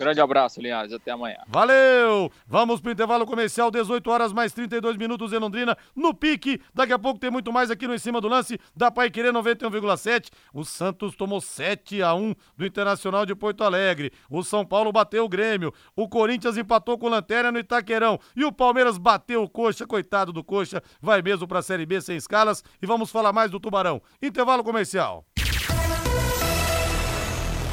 [0.00, 1.36] Grande abraço, Linhares, até amanhã.
[1.46, 2.32] Valeu!
[2.46, 6.58] Vamos pro intervalo comercial, 18 horas mais 32 minutos em Londrina, no pique.
[6.72, 9.30] Daqui a pouco tem muito mais aqui no Em Cima do Lance, da Pai Querer
[9.30, 10.30] 91,7.
[10.54, 14.10] O Santos tomou 7 a 1 do Internacional de Porto Alegre.
[14.30, 15.70] O São Paulo bateu o Grêmio.
[15.94, 18.18] O Corinthians empatou com Lanterna no Itaquerão.
[18.34, 22.16] E o Palmeiras bateu o Coxa, coitado do Coxa, vai mesmo pra Série B sem
[22.16, 22.64] escalas.
[22.80, 24.00] E vamos falar mais do Tubarão.
[24.22, 25.26] Intervalo comercial.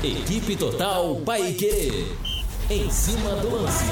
[0.04, 2.16] Equipe Total Paique.
[2.70, 3.84] Em cima do lance.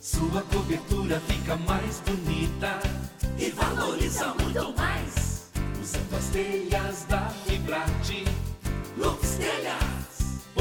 [0.00, 2.80] Sua cobertura fica mais bonita
[3.38, 5.50] e valoriza muito mais.
[5.82, 8.24] Usando as telhas da Fibrate,
[8.96, 9.91] Lux Telhas,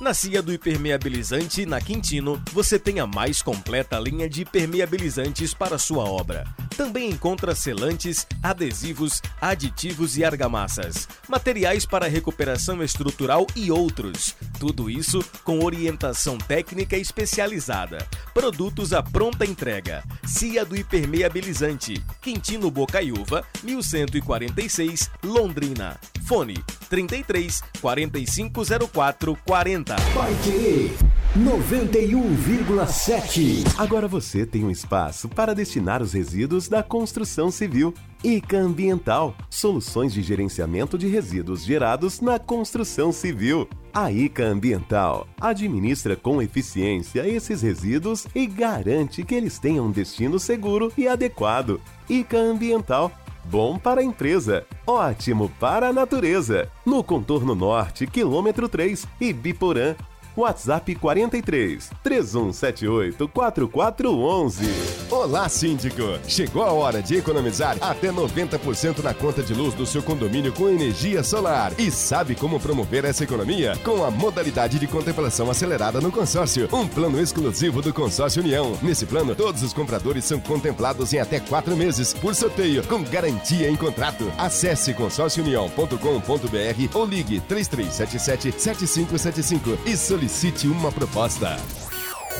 [0.00, 5.76] Na Cia do Hipermeabilizante, na Quintino, você tem a mais completa linha de hipermeabilizantes para
[5.76, 6.44] sua obra.
[6.76, 14.36] Também encontra selantes, adesivos, aditivos e argamassas, materiais para recuperação estrutural e outros.
[14.60, 18.06] Tudo isso com orientação técnica especializada.
[18.32, 20.04] Produtos à pronta entrega.
[20.24, 25.98] Cia do Hipermeabilizante, Quintino Bocaiúva, 1146, Londrina.
[26.28, 26.54] Fone
[26.90, 29.96] 33 4504 40.
[30.14, 30.94] Vai querer
[31.38, 33.64] 91,7.
[33.78, 37.94] Agora você tem um espaço para destinar os resíduos da construção civil.
[38.22, 43.66] ICA Ambiental, soluções de gerenciamento de resíduos gerados na construção civil.
[43.94, 50.38] A ICA Ambiental administra com eficiência esses resíduos e garante que eles tenham um destino
[50.38, 51.80] seguro e adequado.
[52.06, 53.10] ICA Ambiental
[53.50, 56.68] Bom para a empresa, ótimo para a natureza.
[56.84, 59.96] No contorno norte, quilômetro 3, Ibiporã.
[60.38, 64.68] WhatsApp 43 3178 4411.
[65.10, 66.02] Olá, síndico!
[66.28, 70.68] Chegou a hora de economizar até 90% na conta de luz do seu condomínio com
[70.68, 71.72] energia solar.
[71.76, 73.76] E sabe como promover essa economia?
[73.82, 78.78] Com a modalidade de contemplação acelerada no consórcio, um plano exclusivo do Consórcio União.
[78.80, 83.68] Nesse plano, todos os compradores são contemplados em até quatro meses, por sorteio, com garantia
[83.68, 84.30] em contrato.
[84.38, 90.27] Acesse consórciounião.com.br ou ligue 3377-7575 e solicite
[90.66, 91.56] uma proposta.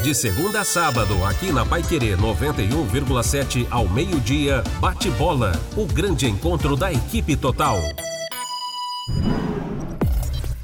[0.03, 6.77] De segunda a sábado, aqui na Paiquerê 91,7 ao meio-dia, bate bola, o grande encontro
[6.77, 7.79] da equipe total.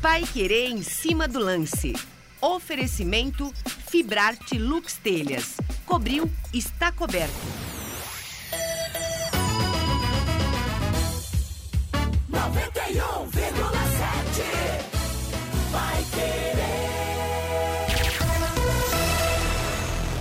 [0.03, 1.95] Pai Querer em cima do lance.
[2.41, 3.51] Oferecimento
[3.89, 5.57] Fibrarte Lux Telhas.
[5.87, 7.33] Cobriu, está coberto.
[12.31, 13.84] 91,7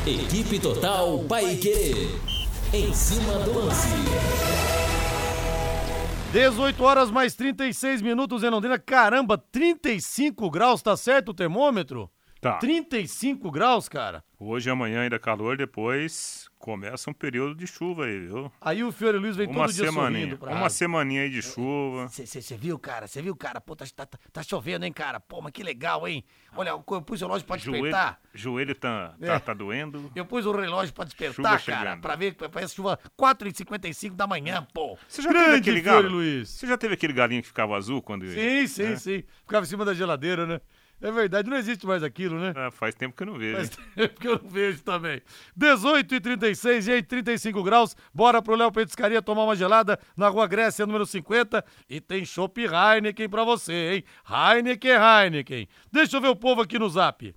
[0.05, 2.09] Equipe Total Paique.
[2.73, 3.87] Em cima do lance.
[6.33, 8.77] 18 horas mais 36 minutos em Londrina.
[8.77, 12.11] Caramba, 35 graus, tá certo o termômetro?
[12.41, 12.57] Tá.
[12.57, 14.21] 35 graus, cara.
[14.37, 18.49] Hoje e amanhã ainda calor, depois começa um período de chuva aí, viu?
[18.61, 20.75] Aí o Fiore Luiz vem Uma todo dia semaninha, sorrindo pra uma rádio.
[20.77, 22.07] semaninha aí de chuva.
[22.07, 23.05] Você viu, cara?
[23.05, 23.59] Você viu, cara?
[23.59, 25.19] Pô, tá, tá, tá chovendo, hein, cara?
[25.19, 26.23] Pô, mas que legal, hein?
[26.55, 28.19] Olha, eu pus o relógio pra Joelho, despertar.
[28.33, 29.27] joelho tá, É.
[29.27, 30.09] tá, tá doendo.
[30.15, 31.59] Eu pus o relógio pra despertar, Chuva cara.
[31.59, 32.01] chegando.
[32.01, 34.97] Pra ver que parece chuva 4h55 da manhã, pô.
[35.07, 36.15] Você já teve Grande aquele Fiore galo?
[36.15, 36.47] Luiz.
[36.49, 38.95] Você já teve aquele galinho que ficava azul quando Sim, sim, É?
[38.95, 39.23] sim.
[39.41, 40.61] Ficava em cima da geladeira, né?
[41.03, 42.53] É verdade, não existe mais aquilo, né?
[42.55, 43.57] Ah, faz tempo que eu não vejo.
[43.57, 45.21] Faz tempo que eu não vejo também.
[45.53, 47.93] 18 e 36, gente, 35 graus.
[48.13, 51.61] Bora pro Léo Petiscaria tomar uma gelada na Rua Grécia, número 50.
[51.89, 54.03] E tem Chopp Heineken pra você, hein?
[54.25, 55.67] Heineken, Heineken.
[55.91, 57.35] Deixa eu ver o povo aqui no zap.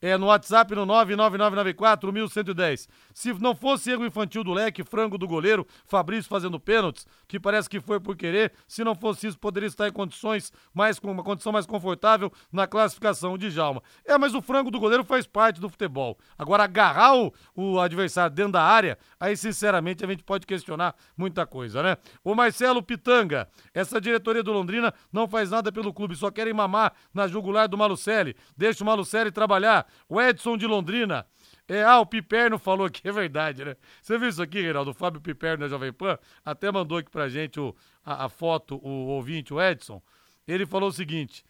[0.00, 2.88] É no WhatsApp no 99994 1110.
[3.12, 7.68] Se não fosse erro infantil do leque, frango do goleiro, Fabrício fazendo pênaltis, que parece
[7.68, 11.24] que foi por querer, se não fosse isso, poderia estar em condições mais com uma
[11.24, 13.82] condição mais confortável na classificação de Djalma.
[14.04, 16.16] É, mas o frango do goleiro faz parte do futebol.
[16.38, 21.44] Agora, agarrar o, o adversário dentro da área, aí sinceramente a gente pode questionar muita
[21.44, 21.96] coisa, né?
[22.22, 26.92] O Marcelo Pitanga, essa diretoria do Londrina não faz nada pelo clube, só querem mamar
[27.12, 28.36] na jugular do Malucelli.
[28.56, 29.87] Deixa o Malucelli trabalhar.
[30.08, 31.26] O Edson de Londrina.
[31.66, 33.76] É, ah, o Piperno falou aqui, é verdade, né?
[34.00, 34.90] Você viu isso aqui, Reinaldo?
[34.90, 38.80] O Fábio Piperno da Jovem Pan até mandou aqui pra gente o, a, a foto,
[38.82, 40.02] o ouvinte, o Edson.
[40.46, 41.44] Ele falou o seguinte: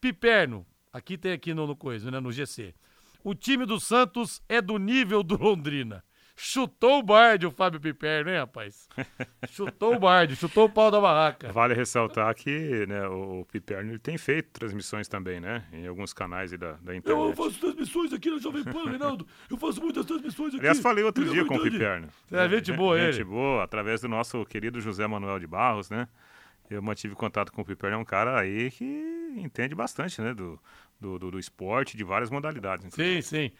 [0.00, 2.18] Piperno, aqui tem aqui no, no coisa, né?
[2.18, 2.74] No GC.
[3.22, 6.04] O time do Santos é do nível do Londrina.
[6.40, 8.88] Chutou o Bard, o Fábio Piperno, hein, rapaz?
[9.50, 11.50] chutou o Bard, chutou o pau da barraca.
[11.50, 15.64] Vale ressaltar que né, o, o Piperno ele tem feito transmissões também, né?
[15.72, 17.36] Em alguns canais da, da Eu internet.
[17.36, 19.26] faço transmissões aqui na Jovem Pan, Reinaldo.
[19.50, 20.60] Eu faço muitas transmissões aqui.
[20.60, 21.60] Aliás, falei outro dia com o.
[21.60, 22.08] Piperno.
[22.30, 23.12] É, gente boa ele.
[23.12, 26.06] Gente boa, através do nosso querido José Manuel de Barros, né?
[26.70, 28.84] Eu mantive contato com o Piperno, é um cara aí que
[29.38, 30.32] entende bastante, né?
[30.32, 30.60] Do,
[31.00, 32.94] do, do, do esporte, de várias modalidades.
[32.94, 33.50] Sim, sim.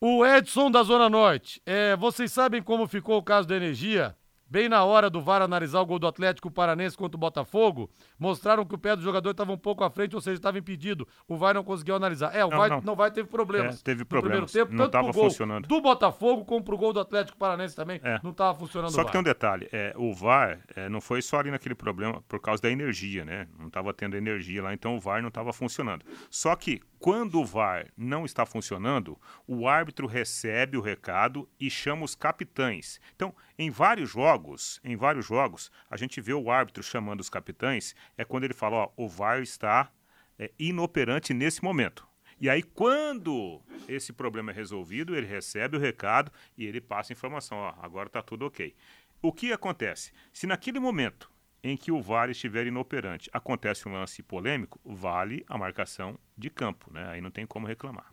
[0.00, 1.60] O Edson da Zona Norte.
[1.66, 4.14] É, vocês sabem como ficou o caso da energia?
[4.50, 8.64] Bem na hora do VAR analisar o gol do Atlético Paranense contra o Botafogo, mostraram
[8.64, 11.06] que o pé do jogador estava um pouco à frente, ou seja, estava impedido.
[11.28, 12.34] O VAR não conseguiu analisar.
[12.34, 12.80] É, o Não, VAR não.
[12.80, 13.80] não, VAR teve problemas.
[13.80, 14.50] É, teve no problemas.
[14.50, 15.68] primeiro tempo, Não funcionando.
[15.68, 18.00] do Botafogo como pro gol do Atlético Paranense também.
[18.02, 18.20] É.
[18.22, 21.20] Não estava funcionando Só o que tem um detalhe, é, o VAR é, não foi
[21.20, 23.48] só ali naquele problema por causa da energia, né?
[23.58, 26.06] Não estava tendo energia lá, então o VAR não estava funcionando.
[26.30, 32.04] Só que quando o VAR não está funcionando, o árbitro recebe o recado e chama
[32.04, 33.00] os capitães.
[33.14, 37.94] Então, em vários jogos, em vários jogos, a gente vê o árbitro chamando os capitães,
[38.16, 39.92] é quando ele fala, ó, o VAR está
[40.38, 42.06] é, inoperante nesse momento.
[42.40, 47.14] E aí, quando esse problema é resolvido, ele recebe o recado e ele passa a
[47.14, 48.74] informação, ó, agora está tudo ok.
[49.22, 50.12] O que acontece?
[50.32, 51.30] Se naquele momento
[51.62, 56.92] em que o VAR estiver inoperante acontece um lance polêmico, vale a marcação de campo,
[56.92, 57.08] né?
[57.10, 58.12] Aí não tem como reclamar.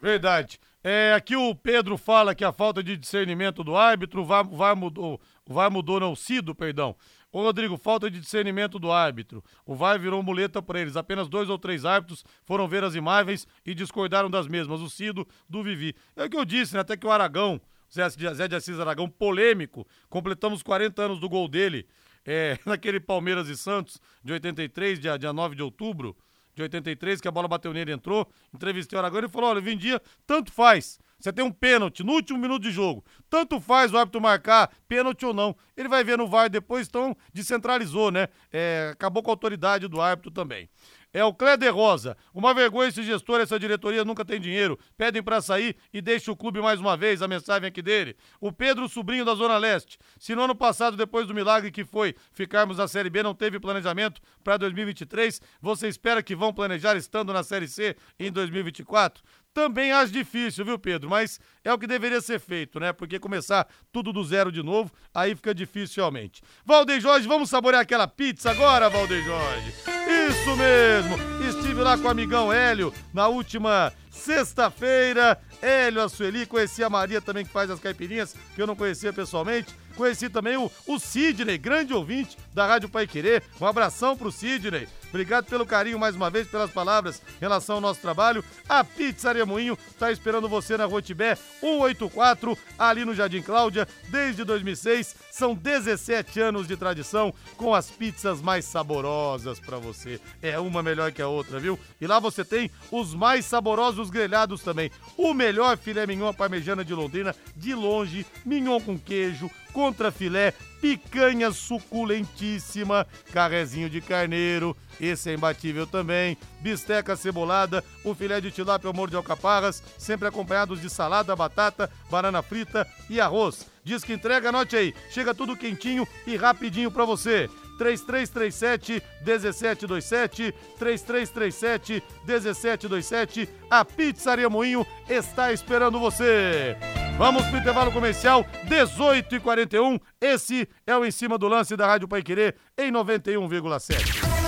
[0.00, 0.58] Verdade.
[0.82, 5.20] É, aqui o Pedro fala que a falta de discernimento do árbitro, o VAR, mudou,
[5.46, 6.96] o mudou não, Cido, perdão.
[7.30, 9.44] Ô Rodrigo, falta de discernimento do árbitro.
[9.64, 10.96] O VAR virou muleta para eles.
[10.96, 14.80] Apenas dois ou três árbitros foram ver as imagens e discordaram das mesmas.
[14.80, 15.94] O Cido do Vivi.
[16.16, 16.80] É o que eu disse, né?
[16.80, 17.60] Até que o Aragão,
[17.92, 18.08] Zé
[18.48, 21.86] de Assis Aragão, polêmico, completamos 40 anos do gol dele
[22.30, 26.16] é, naquele Palmeiras e Santos de 83, dia, dia 9 de outubro
[26.54, 28.30] de 83, que a bola bateu nele entrou.
[28.54, 31.00] Entrevistei o Aragão e falou: olha, Vindia, tanto faz.
[31.18, 33.04] Você tem um pênalti no último minuto de jogo.
[33.28, 35.54] Tanto faz o árbitro marcar pênalti ou não.
[35.76, 38.28] Ele vai ver no VAR depois, então descentralizou, né?
[38.50, 40.68] É, acabou com a autoridade do árbitro também.
[41.12, 42.16] É o Cléder Rosa.
[42.32, 44.78] Uma vergonha esse gestor, essa diretoria nunca tem dinheiro.
[44.96, 47.20] Pedem pra sair e deixa o clube mais uma vez.
[47.20, 48.16] A mensagem aqui dele.
[48.40, 49.98] O Pedro Sobrinho da Zona Leste.
[50.18, 53.58] Se no ano passado, depois do milagre que foi ficarmos na Série B, não teve
[53.58, 59.22] planejamento pra 2023, você espera que vão planejar estando na Série C em 2024?
[59.52, 61.10] Também acho difícil, viu, Pedro?
[61.10, 62.92] Mas é o que deveria ser feito, né?
[62.92, 66.40] Porque começar tudo do zero de novo, aí fica difícil realmente.
[66.64, 69.99] Valdeir Jorge, vamos saborear aquela pizza agora, Valdeir Jorge?
[70.30, 71.16] Isso mesmo!
[71.48, 75.36] Estive lá com o amigão Hélio na última sexta-feira.
[75.60, 79.12] Hélio, a Sueli, conheci a Maria também que faz as caipirinhas, que eu não conhecia
[79.12, 79.74] pessoalmente.
[79.96, 83.42] Conheci também o, o Sidney, grande ouvinte da Rádio Pai Querer.
[83.60, 84.88] Um abração pro Sidney.
[85.08, 88.44] Obrigado pelo carinho mais uma vez, pelas palavras em relação ao nosso trabalho.
[88.68, 95.16] A Pizzaria Moinho está esperando você na Rotibé 184, ali no Jardim Cláudia, desde 2006.
[95.40, 100.20] São 17 anos de tradição com as pizzas mais saborosas para você.
[100.42, 101.78] É uma melhor que a outra, viu?
[101.98, 104.90] E lá você tem os mais saborosos grelhados também.
[105.16, 111.50] O melhor filé mignon parmejana de Londrina, de longe, mignon com queijo, contra filé, picanha
[111.52, 118.94] suculentíssima, carrezinho de carneiro, esse é imbatível também, bisteca cebolada, um filé de tilápia ao
[118.94, 123.66] molho de alcaparras, sempre acompanhados de salada, batata, banana frita e arroz.
[123.82, 127.48] Diz que entrega, anote aí, chega tudo quentinho e rapidinho pra você.
[127.78, 136.76] 3337 1727 3337 1727 A Pizzaria Moinho está esperando você.
[137.16, 139.98] Vamos pro intervalo comercial 18 e 41.
[140.20, 144.40] Esse é o em cima do lance da Rádio Pai Querer em 91,7.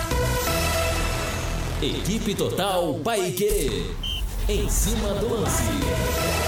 [1.82, 3.90] Equipe Total Paique.
[4.48, 6.41] Em cima do lance.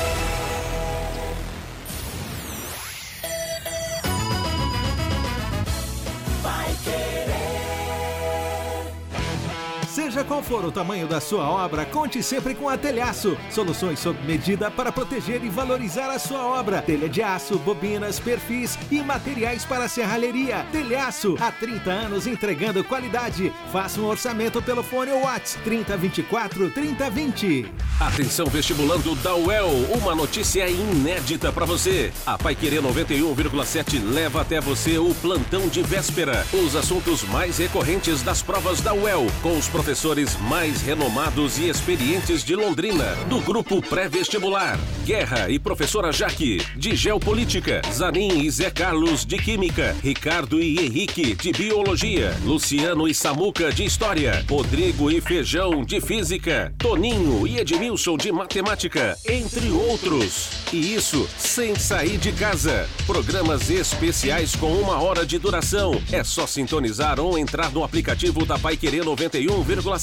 [10.14, 13.36] Seja qual for o tamanho da sua obra, conte sempre com a Telhaço.
[13.50, 16.80] Soluções sob medida para proteger e valorizar a sua obra.
[16.80, 20.64] Telha de aço, bobinas, perfis e materiais para serralheria.
[20.70, 23.52] Telhaço, há 30 anos entregando qualidade.
[23.72, 27.72] Faça um orçamento pelo fone WhatsApp 3024 3020.
[27.98, 29.68] Atenção vestibulando da UEL,
[30.00, 32.12] uma notícia inédita para você.
[32.24, 36.46] A Pai Querer 91,7 leva até você o plantão de véspera.
[36.52, 40.03] Os assuntos mais recorrentes das provas da UEL, com os professores
[40.38, 44.78] mais renomados e experientes de Londrina, do grupo pré-vestibular.
[45.02, 47.80] Guerra e professora Jaque, de Geopolítica.
[47.90, 49.96] Zanin e Zé Carlos, de Química.
[50.02, 52.36] Ricardo e Henrique, de Biologia.
[52.44, 54.44] Luciano e Samuca, de História.
[54.46, 56.74] Rodrigo e Feijão, de Física.
[56.78, 59.16] Toninho e Edmilson, de Matemática.
[59.26, 60.50] Entre outros.
[60.70, 62.86] E isso sem sair de casa.
[63.06, 65.98] Programas especiais com uma hora de duração.
[66.12, 69.93] É só sintonizar ou entrar no aplicativo da Pai Querer 91,7.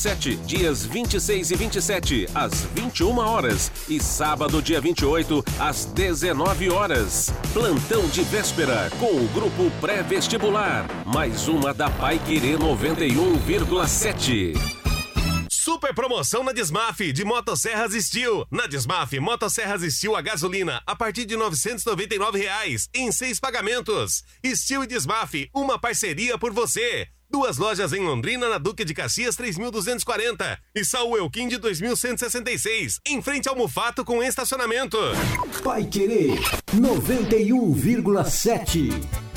[0.46, 3.70] Dias 26 e 27, às 21 horas.
[3.90, 7.34] E sábado, dia 28, às 19 horas.
[7.52, 10.88] Plantão de véspera com o grupo pré-vestibular.
[11.06, 14.54] Mais uma da Pai Querer 91,7.
[15.50, 18.48] Super promoção na Desmaf de Motosserras Steel.
[18.50, 24.24] Na Desmaf, Motosserras Steel a gasolina a partir de 999 reais em seis pagamentos.
[24.46, 27.10] Steel e Desmaf, uma parceria por você.
[27.32, 33.22] Duas lojas em Londrina, na Duque de Caxias 3240 e Saul Elquim de 2166, em
[33.22, 34.98] frente ao Mufato com estacionamento.
[35.64, 36.38] Pai Querer
[36.76, 39.31] 91,7.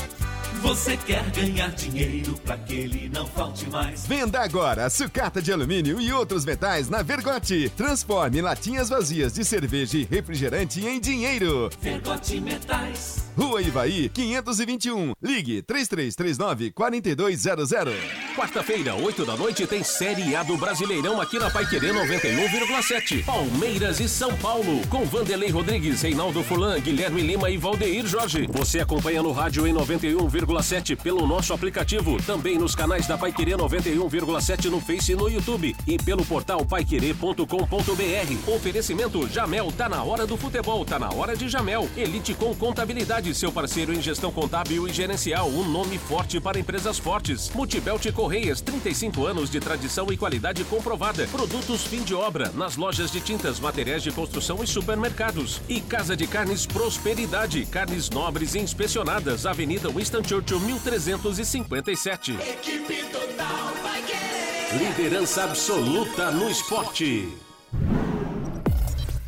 [0.64, 4.06] Você quer ganhar dinheiro para que ele não falte mais?
[4.06, 7.70] Venda agora sucata de alumínio e outros metais na Vergote.
[7.76, 11.68] Transforme latinhas vazias de cerveja e refrigerante em dinheiro.
[11.82, 13.24] Vergote Metais.
[13.36, 15.12] Rua Ivaí, 521.
[15.22, 17.92] Ligue 3339-4200.
[18.34, 23.22] Quarta-feira, 8 da noite, tem Série A do Brasileirão aqui na Paiquerê 91,7.
[23.24, 28.48] Palmeiras e São Paulo, com Vanderlei Rodrigues, Reinaldo Fulan, Guilherme Lima e Valdeir Jorge.
[28.52, 30.53] Você acompanha no rádio em 91,7
[31.02, 35.98] pelo nosso aplicativo, também nos canais da Paiquerê 91,7 no Face e no YouTube e
[35.98, 38.50] pelo portal paiquerê.com.br.
[38.54, 41.88] Oferecimento Jamel, tá na hora do futebol, tá na hora de Jamel.
[41.96, 46.98] Elite com contabilidade, seu parceiro em gestão contábil e gerencial, um nome forte para empresas
[46.98, 47.50] fortes.
[47.52, 51.26] Multibelt Correias, 35 anos de tradição e qualidade comprovada.
[51.26, 55.60] Produtos fim de obra, nas lojas de tintas, materiais de construção e supermercados.
[55.68, 62.32] E Casa de Carnes Prosperidade, carnes nobres e inspecionadas, Avenida Winston Churchill, 1357.
[62.32, 64.78] Equipe Total vai querer.
[64.78, 67.34] Liderança absoluta no esporte.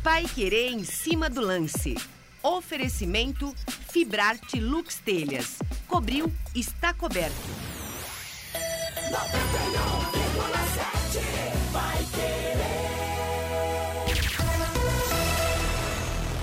[0.03, 1.95] Pai Querer em cima do lance.
[2.43, 3.55] Oferecimento
[3.89, 5.57] Fibrarte Lux Telhas.
[5.87, 7.33] Cobriu, está coberto.
[9.09, 11.19] 91,7
[11.71, 12.37] vai querer.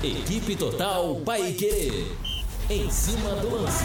[0.03, 2.34] Equipe Total Paique.
[2.71, 3.85] Em cima do lance.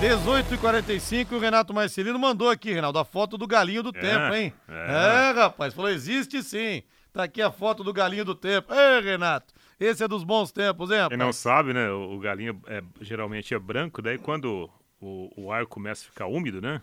[0.00, 4.34] 18 e 45 o Renato Marcelino mandou aqui, Reinaldo, a foto do galinho do tempo,
[4.34, 4.52] hein?
[4.68, 5.30] é.
[5.30, 6.82] É, rapaz, falou, existe sim.
[7.12, 8.72] Tá aqui a foto do galinho do tempo.
[8.74, 11.20] Ê, Renato, esse é dos bons tempos, hein, Quem rapaz?
[11.20, 11.88] não sabe, né?
[11.90, 14.68] O, galinho é, geralmente é branco, daí quando
[15.00, 16.80] o, o ar começa a ficar úmido, né?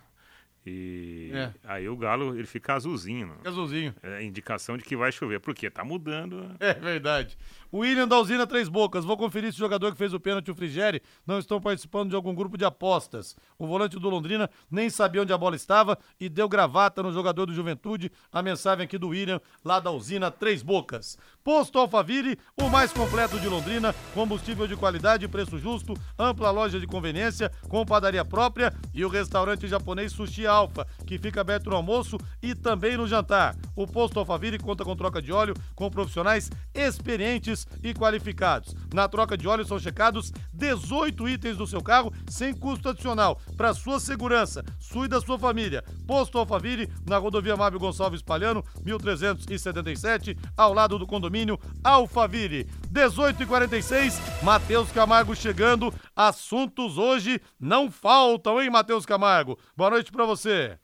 [0.65, 1.51] E É.
[1.63, 3.33] aí o Galo ele fica azulzinho.
[3.37, 3.95] Fica azulzinho.
[4.03, 5.39] É indicação de que vai chover.
[5.39, 5.71] Por quê?
[5.71, 6.55] Tá mudando.
[6.59, 7.35] É verdade.
[7.73, 9.05] William da Usina Três Bocas.
[9.05, 12.15] Vou conferir se o jogador que fez o pênalti, o Frigeri, não estão participando de
[12.15, 13.35] algum grupo de apostas.
[13.57, 17.45] O volante do Londrina nem sabia onde a bola estava e deu gravata no jogador
[17.45, 18.11] do Juventude.
[18.29, 21.17] A mensagem aqui do William, lá da Usina Três Bocas.
[21.43, 23.95] Posto Alfaville, o mais completo de Londrina.
[24.13, 29.67] Combustível de qualidade, preço justo, ampla loja de conveniência, com padaria própria e o restaurante
[29.67, 33.55] japonês Sushi Alfa, que fica aberto no almoço e também no jantar.
[33.75, 38.75] O Posto Alfaville conta com troca de óleo com profissionais experientes e qualificados.
[38.93, 43.73] Na troca de óleo são checados 18 itens do seu carro sem custo adicional para
[43.73, 45.83] sua segurança, sua e da sua família.
[46.05, 52.67] Posto Alfaville, na rodovia Mábio Gonçalves Palhano, 1377, ao lado do condomínio Alfaville.
[52.89, 55.93] 18 e 46, Matheus Camargo chegando.
[56.15, 59.57] Assuntos hoje não faltam, hein, Matheus Camargo?
[59.75, 60.77] Boa noite para você.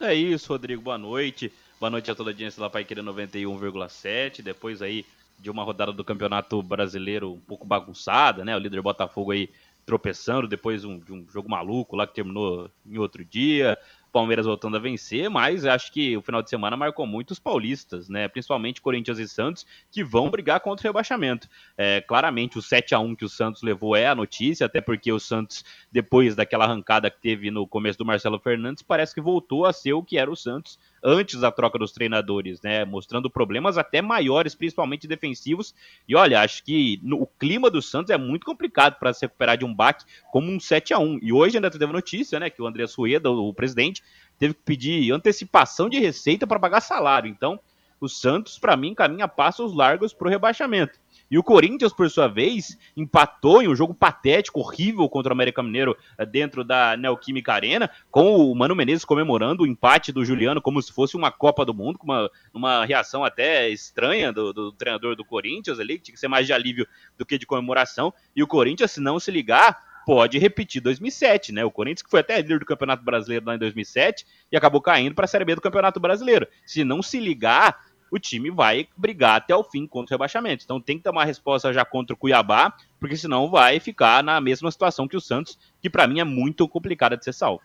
[0.00, 0.82] É isso, Rodrigo.
[0.82, 1.52] Boa noite.
[1.80, 4.42] Boa noite a toda a audiência da Pai Querer 91,7.
[4.42, 5.04] Depois aí
[5.38, 8.56] de uma rodada do Campeonato Brasileiro um pouco bagunçada, né?
[8.56, 9.50] O líder Botafogo aí
[9.84, 13.76] tropeçando depois um- de um jogo maluco lá que terminou em outro dia.
[14.10, 18.28] Palmeiras voltando a vencer, mas acho que o final de semana marcou muitos paulistas, né?
[18.28, 21.48] Principalmente Corinthians e Santos, que vão brigar contra o rebaixamento.
[21.76, 25.12] É, claramente o 7 a 1 que o Santos levou é a notícia, até porque
[25.12, 29.66] o Santos, depois daquela arrancada que teve no começo do Marcelo Fernandes, parece que voltou
[29.66, 32.84] a ser o que era o Santos antes da troca dos treinadores, né?
[32.84, 35.74] Mostrando problemas até maiores, principalmente defensivos.
[36.08, 39.58] E olha, acho que no- o clima do Santos é muito complicado para se recuperar
[39.58, 42.62] de um baque como um 7 a 1 E hoje ainda teve notícia, né, que
[42.62, 44.02] o André Sueda, o presidente,
[44.38, 47.28] teve que pedir antecipação de receita para pagar salário.
[47.28, 47.60] Então,
[48.00, 50.98] o Santos, para mim, caminha passos largos para o rebaixamento.
[51.30, 55.62] E o Corinthians, por sua vez, empatou em um jogo patético, horrível contra o América
[55.62, 60.60] Mineiro eh, dentro da Neoquímica Arena, com o Mano Menezes comemorando o empate do Juliano
[60.60, 64.72] como se fosse uma Copa do Mundo, com uma, uma reação até estranha do, do
[64.72, 66.86] treinador do Corinthians ali, que tinha que ser mais de alívio
[67.18, 68.12] do que de comemoração.
[68.36, 71.64] E o Corinthians, se não se ligar, pode repetir 2007, né?
[71.64, 75.14] O Corinthians que foi até líder do Campeonato Brasileiro lá em 2007 e acabou caindo
[75.14, 76.46] para a Série B do Campeonato Brasileiro.
[76.64, 80.64] Se não se ligar, o time vai brigar até o fim contra o rebaixamento.
[80.64, 84.40] Então tem que tomar uma resposta já contra o Cuiabá, porque senão vai ficar na
[84.40, 87.62] mesma situação que o Santos, que para mim é muito complicada de ser salvo.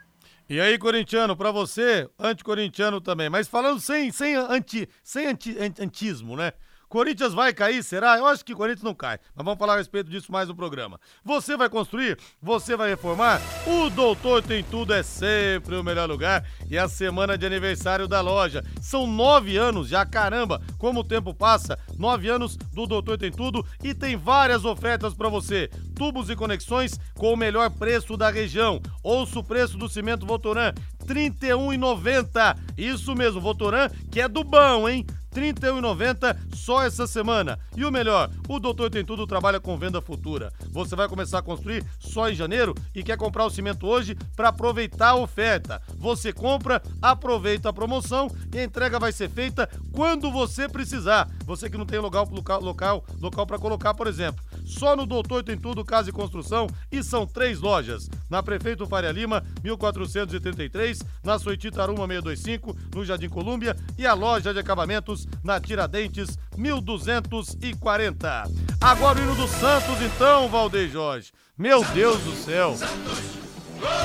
[0.49, 5.83] E aí, corintiano, pra você, anticorintiano também, mas falando sem, sem, anti, sem anti, an-
[5.83, 6.53] antismo, né?
[6.89, 8.17] Corinthians vai cair, será?
[8.17, 10.99] Eu acho que Corinthians não cai, mas vamos falar a respeito disso mais no programa.
[11.23, 12.17] Você vai construir?
[12.41, 13.39] Você vai reformar?
[13.67, 18.21] O Doutor Tem Tudo é sempre o melhor lugar e a semana de aniversário da
[18.21, 18.65] loja.
[18.81, 21.77] São nove anos já, caramba, como o tempo passa.
[21.95, 25.69] Nove anos do Doutor Tem Tudo e tem várias ofertas pra você.
[25.95, 28.81] Tubos e conexões com o melhor preço da região.
[29.03, 30.73] Ouça o preço do cimento Votoran,
[31.07, 32.57] R$ 31,90.
[32.75, 35.05] Isso mesmo, Votoran, que é do bom, hein?
[35.33, 37.59] R$ 31,90 só essa semana.
[37.75, 40.51] E o melhor, o Doutor Tem Tudo trabalha com venda futura.
[40.71, 44.49] Você vai começar a construir só em janeiro e quer comprar o cimento hoje para
[44.49, 45.81] aproveitar a oferta.
[45.97, 51.29] Você compra, aproveita a promoção e a entrega vai ser feita quando você precisar.
[51.45, 54.43] Você que não tem local local local, para colocar, por exemplo.
[54.65, 58.09] Só no Doutor Tem Tudo Casa e Construção e são três lojas.
[58.29, 64.53] Na Prefeito Faria Lima, 1433, na Soitita Aruma 625, no Jardim Colúmbia e a loja
[64.53, 68.43] de acabamentos na Tiradentes 1240.
[68.81, 71.31] Agora o hino do Santos então, Valdeir Jorge.
[71.57, 72.75] Meu Deus do céu.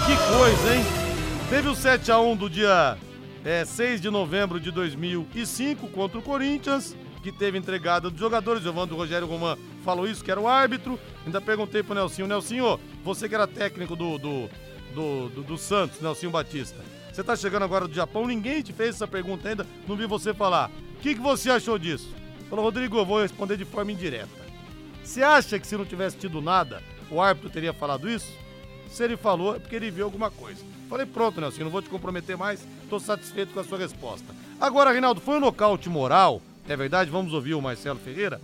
[0.07, 0.85] Que coisa, hein?
[1.49, 2.97] Teve o 7x1 do dia
[3.45, 8.65] é, 6 de novembro de 2005 contra o Corinthians, que teve entregada dos jogadores.
[8.65, 10.99] Evandro Rogério Roman falou isso, que era o árbitro.
[11.27, 14.51] Ainda perguntei pro Nelsinho, Nelsinho, você que era técnico do, do,
[14.95, 16.83] do, do, do Santos, Nelsinho Batista.
[17.12, 20.35] Você tá chegando agora do Japão, ninguém te fez essa pergunta ainda, não vi você
[20.35, 20.71] falar.
[21.05, 22.09] Que, que você achou disso?
[22.49, 24.31] Falou, Rodrigo, eu vou responder de forma indireta.
[25.05, 28.33] Você acha que se não tivesse tido nada, o árbitro teria falado isso?
[28.89, 30.65] Se ele falou, é porque ele viu alguma coisa.
[30.89, 34.25] Falei, pronto, Nelson, não vou te comprometer mais, tô satisfeito com a sua resposta.
[34.59, 37.11] Agora, Reinaldo, foi um nocaute moral, é verdade?
[37.11, 38.41] Vamos ouvir o Marcelo Ferreira.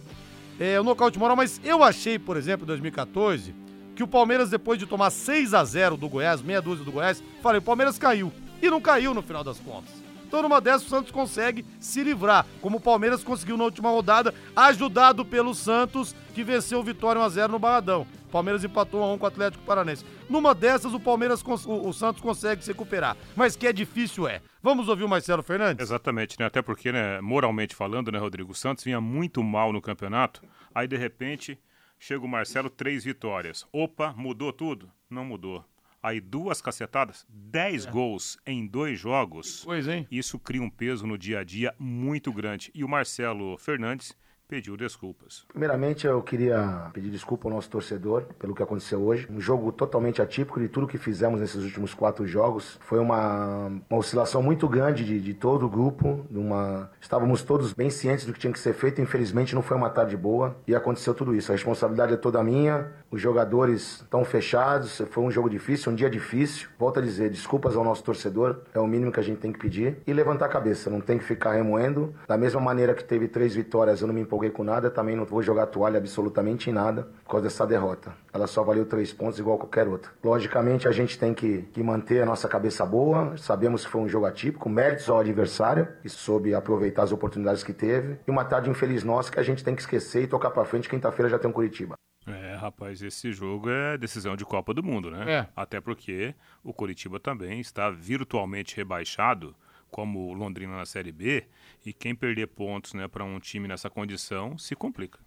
[0.59, 3.55] É, o nocaute moral, mas eu achei, por exemplo, em 2014,
[3.97, 7.23] que o Palmeiras, depois de tomar 6 a 0 do Goiás, meia dúzia do Goiás,
[7.43, 8.31] falei, o Palmeiras caiu.
[8.61, 10.00] E não caiu no final das contas.
[10.31, 14.33] Então, numa dessas, o Santos consegue se livrar, como o Palmeiras conseguiu na última rodada,
[14.55, 18.07] ajudado pelo Santos, que venceu o Vitória 1x0 no Barradão.
[18.29, 20.07] O Palmeiras empatou 1x1 com o Atlético Paranense.
[20.29, 23.17] Numa dessas, o Palmeiras, o, o Santos consegue se recuperar.
[23.35, 24.41] Mas que é difícil é.
[24.63, 25.83] Vamos ouvir o Marcelo Fernandes?
[25.83, 26.47] Exatamente, né?
[26.47, 28.53] Até porque, né, moralmente falando, né, Rodrigo?
[28.53, 31.59] O Santos vinha muito mal no campeonato, aí de repente
[31.99, 33.67] chega o Marcelo, três vitórias.
[33.73, 34.89] Opa, mudou tudo?
[35.11, 35.65] Não mudou.
[36.03, 37.91] Aí duas cacetadas, 10 é.
[37.91, 39.63] gols em dois jogos.
[39.65, 40.07] Pois, hein?
[40.11, 42.71] Isso cria um peso no dia a dia muito grande.
[42.75, 44.15] E o Marcelo Fernandes
[44.51, 45.45] pediu desculpas.
[45.47, 49.29] Primeiramente, eu queria pedir desculpa ao nosso torcedor pelo que aconteceu hoje.
[49.31, 52.77] Um jogo totalmente atípico de tudo que fizemos nesses últimos quatro jogos.
[52.81, 56.27] Foi uma, uma oscilação muito grande de, de todo o grupo.
[56.29, 56.91] Uma...
[57.01, 59.01] Estávamos todos bem cientes do que tinha que ser feito.
[59.01, 61.53] Infelizmente, não foi uma tarde boa e aconteceu tudo isso.
[61.53, 62.91] A responsabilidade é toda minha.
[63.11, 65.03] Os jogadores estão fechados.
[65.11, 66.69] Foi um jogo difícil, um dia difícil.
[66.79, 68.61] Volto a dizer, desculpas ao nosso torcedor.
[68.73, 69.99] É o mínimo que a gente tem que pedir.
[70.07, 70.89] E levantar a cabeça.
[70.89, 72.15] Não tem que ficar remoendo.
[72.29, 75.25] Da mesma maneira que teve três vitórias, eu não me empolguei com nada, também não
[75.25, 78.13] vou jogar toalha absolutamente em nada por causa dessa derrota.
[78.33, 80.13] Ela só valeu três pontos igual qualquer outra.
[80.23, 84.09] Logicamente a gente tem que, que manter a nossa cabeça boa, sabemos que foi um
[84.09, 88.71] jogo atípico, méritos ao adversário, e soube aproveitar as oportunidades que teve, e uma tarde
[88.71, 91.51] infeliz nossa que a gente tem que esquecer e tocar para frente, quinta-feira já tem
[91.51, 91.97] um Curitiba.
[92.33, 95.33] É, rapaz, esse jogo é decisão de Copa do Mundo, né?
[95.33, 95.49] É.
[95.55, 99.55] Até porque o Curitiba também está virtualmente rebaixado
[99.91, 101.45] como Londrina na Série B,
[101.85, 105.19] e quem perder pontos né, para um time nessa condição se complica.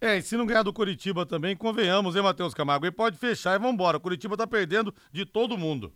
[0.00, 2.86] É, e se não ganhar do Curitiba também, convenhamos, hein, Matheus Camargo?
[2.86, 3.98] E pode fechar e vambora.
[3.98, 5.92] O Curitiba tá perdendo de todo mundo.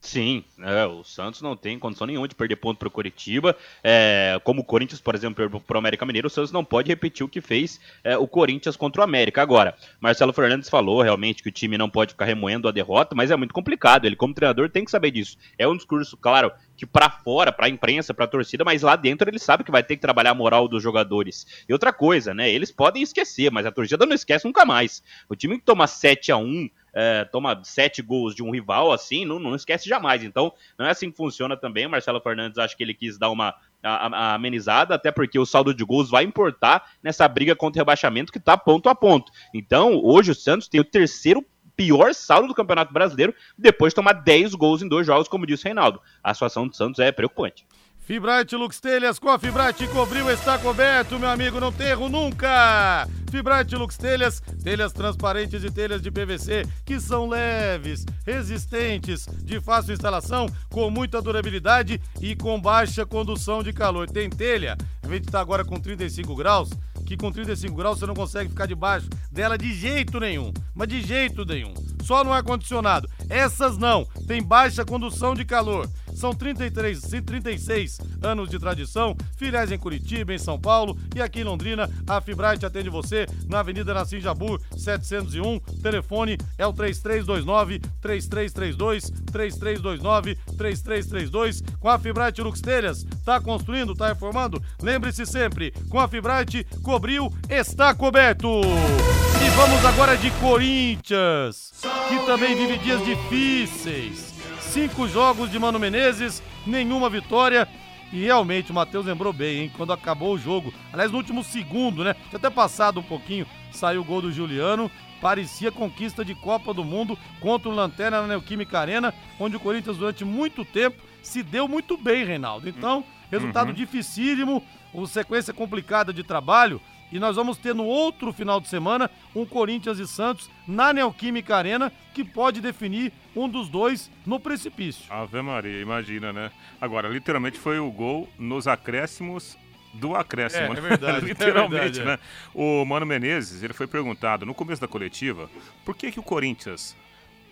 [0.00, 3.54] Sim, é, o Santos não tem condição nenhuma de perder ponto para o Coritiba.
[3.84, 7.24] É, como o Corinthians, por exemplo, para o América Mineiro, o Santos não pode repetir
[7.24, 9.42] o que fez é, o Corinthians contra o América.
[9.42, 13.30] Agora, Marcelo Fernandes falou realmente que o time não pode ficar remoendo a derrota, mas
[13.30, 14.06] é muito complicado.
[14.06, 15.36] Ele, como treinador, tem que saber disso.
[15.58, 18.96] É um discurso, claro, que para fora, para a imprensa, para a torcida, mas lá
[18.96, 21.46] dentro ele sabe que vai ter que trabalhar a moral dos jogadores.
[21.68, 22.50] E outra coisa, né?
[22.50, 25.02] Eles podem esquecer, mas a torcida não esquece nunca mais.
[25.28, 29.26] O time que toma 7 a 1 é, toma sete gols de um rival assim,
[29.26, 30.24] não, não esquece jamais.
[30.24, 31.86] Então, não é assim que funciona também.
[31.86, 35.74] Marcelo Fernandes acho que ele quis dar uma a, a amenizada, até porque o saldo
[35.74, 39.30] de gols vai importar nessa briga contra o rebaixamento que está ponto a ponto.
[39.54, 41.44] Então, hoje o Santos tem o terceiro
[41.80, 45.64] pior saldo do Campeonato Brasileiro, depois de tomar 10 gols em dois jogos, como disse
[45.64, 45.98] o Reinaldo.
[46.22, 47.66] A situação do Santos é preocupante.
[48.00, 53.08] Fibrate Lux Telhas, com a Fibrate cobriu, está coberto, meu amigo, não tem erro nunca.
[53.30, 59.94] Fibrate Lux Telhas, telhas transparentes e telhas de PVC que são leves, resistentes, de fácil
[59.94, 64.10] instalação, com muita durabilidade e com baixa condução de calor.
[64.10, 66.70] Tem telha, a gente está agora com 35 graus,
[67.10, 71.02] que com 35 graus você não consegue ficar debaixo dela de jeito nenhum, mas de
[71.02, 71.74] jeito nenhum.
[72.04, 73.08] Só no ar-condicionado.
[73.28, 75.90] Essas não, tem baixa condução de calor.
[76.20, 81.44] São 33, 36 anos de tradição, filiais em Curitiba, em São Paulo e aqui em
[81.44, 81.88] Londrina.
[82.06, 85.58] A Fibrate atende você na Avenida Nassim Jabur, 701.
[85.80, 91.62] Telefone é o 3329 3332 3329 3332.
[91.80, 94.62] Com a Fibrate Lux Telhas, tá construindo, tá reformando?
[94.82, 98.60] Lembre-se sempre, com a Fibrate cobriu, está coberto.
[98.60, 101.72] E vamos agora de Corinthians,
[102.10, 104.39] que também vive dias difíceis.
[104.70, 107.66] Cinco jogos de Mano Menezes, nenhuma vitória.
[108.12, 109.72] E realmente o Matheus lembrou bem, hein?
[109.76, 110.72] Quando acabou o jogo.
[110.92, 112.14] Aliás, no último segundo, né?
[112.28, 114.88] Tinha até passado um pouquinho, saiu o gol do Juliano.
[115.20, 119.96] Parecia conquista de Copa do Mundo contra o Lanterna na Neoquímica Arena, onde o Corinthians
[119.96, 122.68] durante muito tempo se deu muito bem, Reinaldo.
[122.68, 123.74] Então, resultado uhum.
[123.74, 124.62] dificílimo,
[124.94, 126.80] uma sequência complicada de trabalho.
[127.12, 131.56] E nós vamos ter no outro final de semana um Corinthians e Santos na Neoquímica
[131.56, 135.04] Arena, que pode definir um dos dois no precipício.
[135.10, 136.50] Ave Maria, imagina, né?
[136.80, 139.56] Agora, literalmente foi o gol nos acréscimos
[139.92, 140.74] do acréscimo.
[140.74, 141.26] É, é verdade.
[141.26, 142.18] Literalmente, é verdade, né?
[142.54, 145.50] O Mano Menezes, ele foi perguntado no começo da coletiva
[145.84, 146.96] por que, que o Corinthians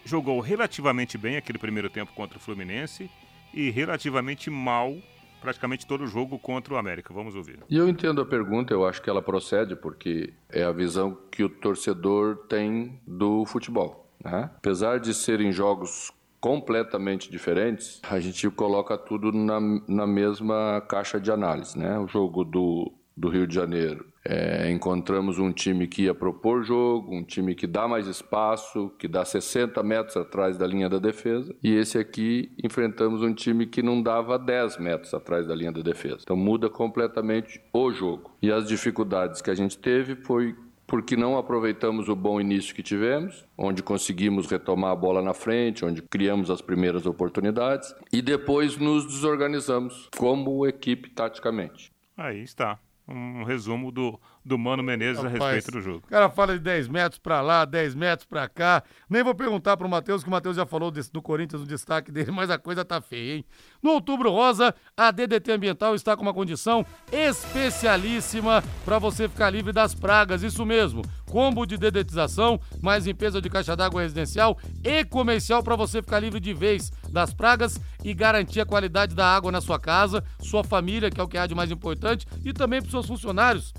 [0.05, 3.11] jogou relativamente bem aquele primeiro tempo contra o Fluminense
[3.53, 4.97] e relativamente mal
[5.41, 7.13] praticamente todo o jogo contra o América.
[7.13, 7.59] Vamos ouvir.
[7.69, 11.43] E eu entendo a pergunta, eu acho que ela procede porque é a visão que
[11.43, 14.09] o torcedor tem do futebol.
[14.23, 14.51] Né?
[14.57, 16.11] Apesar de serem jogos
[16.41, 21.79] completamente diferentes, a gente coloca tudo na, na mesma caixa de análise.
[21.79, 21.99] Né?
[21.99, 27.15] O jogo do, do Rio de Janeiro é, encontramos um time que ia propor jogo,
[27.15, 31.57] um time que dá mais espaço, que dá 60 metros atrás da linha da defesa.
[31.63, 35.81] E esse aqui enfrentamos um time que não dava 10 metros atrás da linha da
[35.81, 36.19] defesa.
[36.21, 38.31] Então muda completamente o jogo.
[38.43, 40.55] E as dificuldades que a gente teve foi
[40.87, 45.85] porque não aproveitamos o bom início que tivemos, onde conseguimos retomar a bola na frente,
[45.87, 51.91] onde criamos as primeiras oportunidades e depois nos desorganizamos como equipe taticamente.
[52.17, 52.79] Aí está
[53.09, 55.99] um resumo do, do Mano Menezes a Rapaz, respeito do jogo.
[56.07, 58.83] O cara fala de 10 metros pra lá, 10 metros pra cá.
[59.09, 62.11] Nem vou perguntar pro Matheus, que o Matheus já falou desse- do Corinthians, o destaque
[62.11, 63.45] dele, mas a coisa tá feia, hein?
[63.83, 69.73] No Outubro Rosa, a DDT Ambiental está com uma condição especialíssima para você ficar livre
[69.73, 70.43] das pragas.
[70.43, 71.03] Isso mesmo.
[71.27, 76.41] Combo de dedetização, mais limpeza de caixa d'água residencial e comercial para você ficar livre
[76.41, 81.11] de vez das pragas e garantir a qualidade da água na sua casa, sua família,
[81.11, 83.73] que é o que há de mais importante, e também para seus funcionários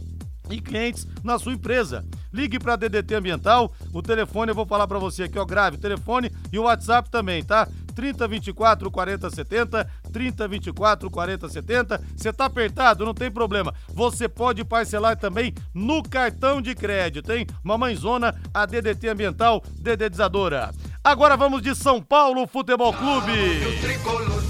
[0.49, 2.05] e clientes na sua empresa.
[2.31, 5.77] Ligue para a DDT Ambiental, o telefone eu vou falar para você aqui, ó, grave
[5.77, 7.67] o telefone e o WhatsApp também, tá?
[7.99, 12.01] 3024 4070, 3024 4070.
[12.15, 13.73] Você tá apertado, não tem problema.
[13.89, 17.45] Você pode parcelar também no cartão de crédito, hein?
[17.61, 20.71] Mamãezona, a DDT Ambiental, dedetizadora.
[21.03, 23.31] Agora vamos de São Paulo Futebol Clube.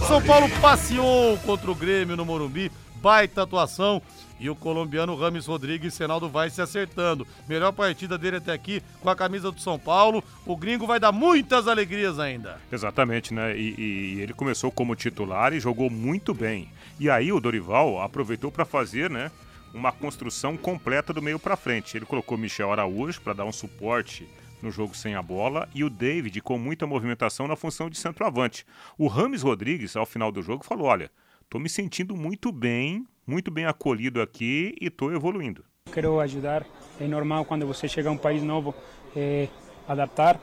[0.08, 2.72] São Paulo passeou contra o Grêmio no Morumbi,
[3.02, 4.02] baita atuação.
[4.40, 7.28] E o colombiano Rames Rodrigues, Senaldo vai se acertando.
[7.48, 10.24] Melhor partida dele até aqui com a camisa do São Paulo.
[10.46, 12.60] O gringo vai dar muitas alegrias ainda.
[12.72, 13.58] Exatamente, né?
[13.58, 16.70] E, e ele começou como titular e jogou muito bem.
[17.00, 19.30] E aí o Dorival aproveitou para fazer, né?
[19.74, 21.98] Uma construção completa do meio para frente.
[21.98, 24.28] Ele colocou Michel Araújo para dar um suporte
[24.62, 28.66] no jogo sem a bola e o David com muita movimentação na função de centroavante.
[28.98, 31.12] O Rames Rodrigues, ao final do jogo, falou: Olha,
[31.50, 35.64] tô me sentindo muito bem, muito bem acolhido aqui e tô evoluindo.
[35.94, 36.66] Quero ajudar.
[37.00, 38.74] É normal quando você chega a um país novo
[39.16, 39.48] é,
[39.88, 40.40] adaptar.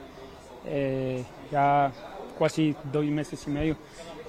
[0.64, 1.92] É, já
[2.38, 3.76] quase dois meses e meio,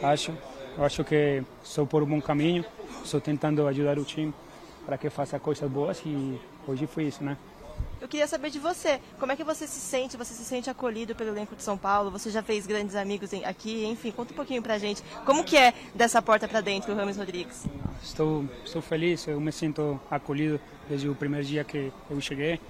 [0.01, 0.34] acho.
[0.76, 2.66] Eu acho que estou por um bom caminho.
[3.03, 4.34] Estou tentando ajudar o time
[4.86, 7.38] para que faça coisas boas e hoje foi isso, né?
[7.99, 10.15] Eu queria saber de você, como é que você se sente?
[10.17, 12.11] Você se sente acolhido pelo elenco de São Paulo?
[12.11, 13.86] Você já fez grandes amigos em- aqui?
[13.86, 15.01] Enfim, conta um pouquinho pra gente.
[15.25, 17.65] Como que é dessa porta pra dentro, o Rames Rodrigues?
[18.03, 22.61] Estou, estou feliz, eu me sinto acolhido desde o primeiro dia que eu cheguei.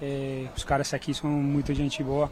[0.00, 2.28] É, os caras aqui são muito gente boa,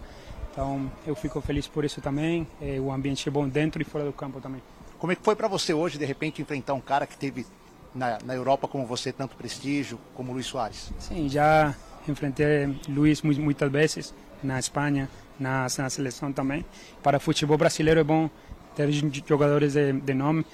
[0.50, 2.48] então eu fico feliz por isso também.
[2.60, 4.60] É, o ambiente é bom dentro e fora do campo também.
[4.98, 7.46] Como é que foi para você hoje, de repente, enfrentar um cara que teve
[7.94, 10.92] na, na Europa como você tanto prestígio, como o Luiz Soares?
[10.98, 11.74] Sim, já
[12.10, 15.08] enfrentei Luiz mu- muitas vezes na Espanha,
[15.38, 16.64] na, na seleção também.
[17.02, 18.28] Para futebol brasileiro é bom
[18.76, 18.88] ter
[19.26, 20.44] jogadores de, de nome.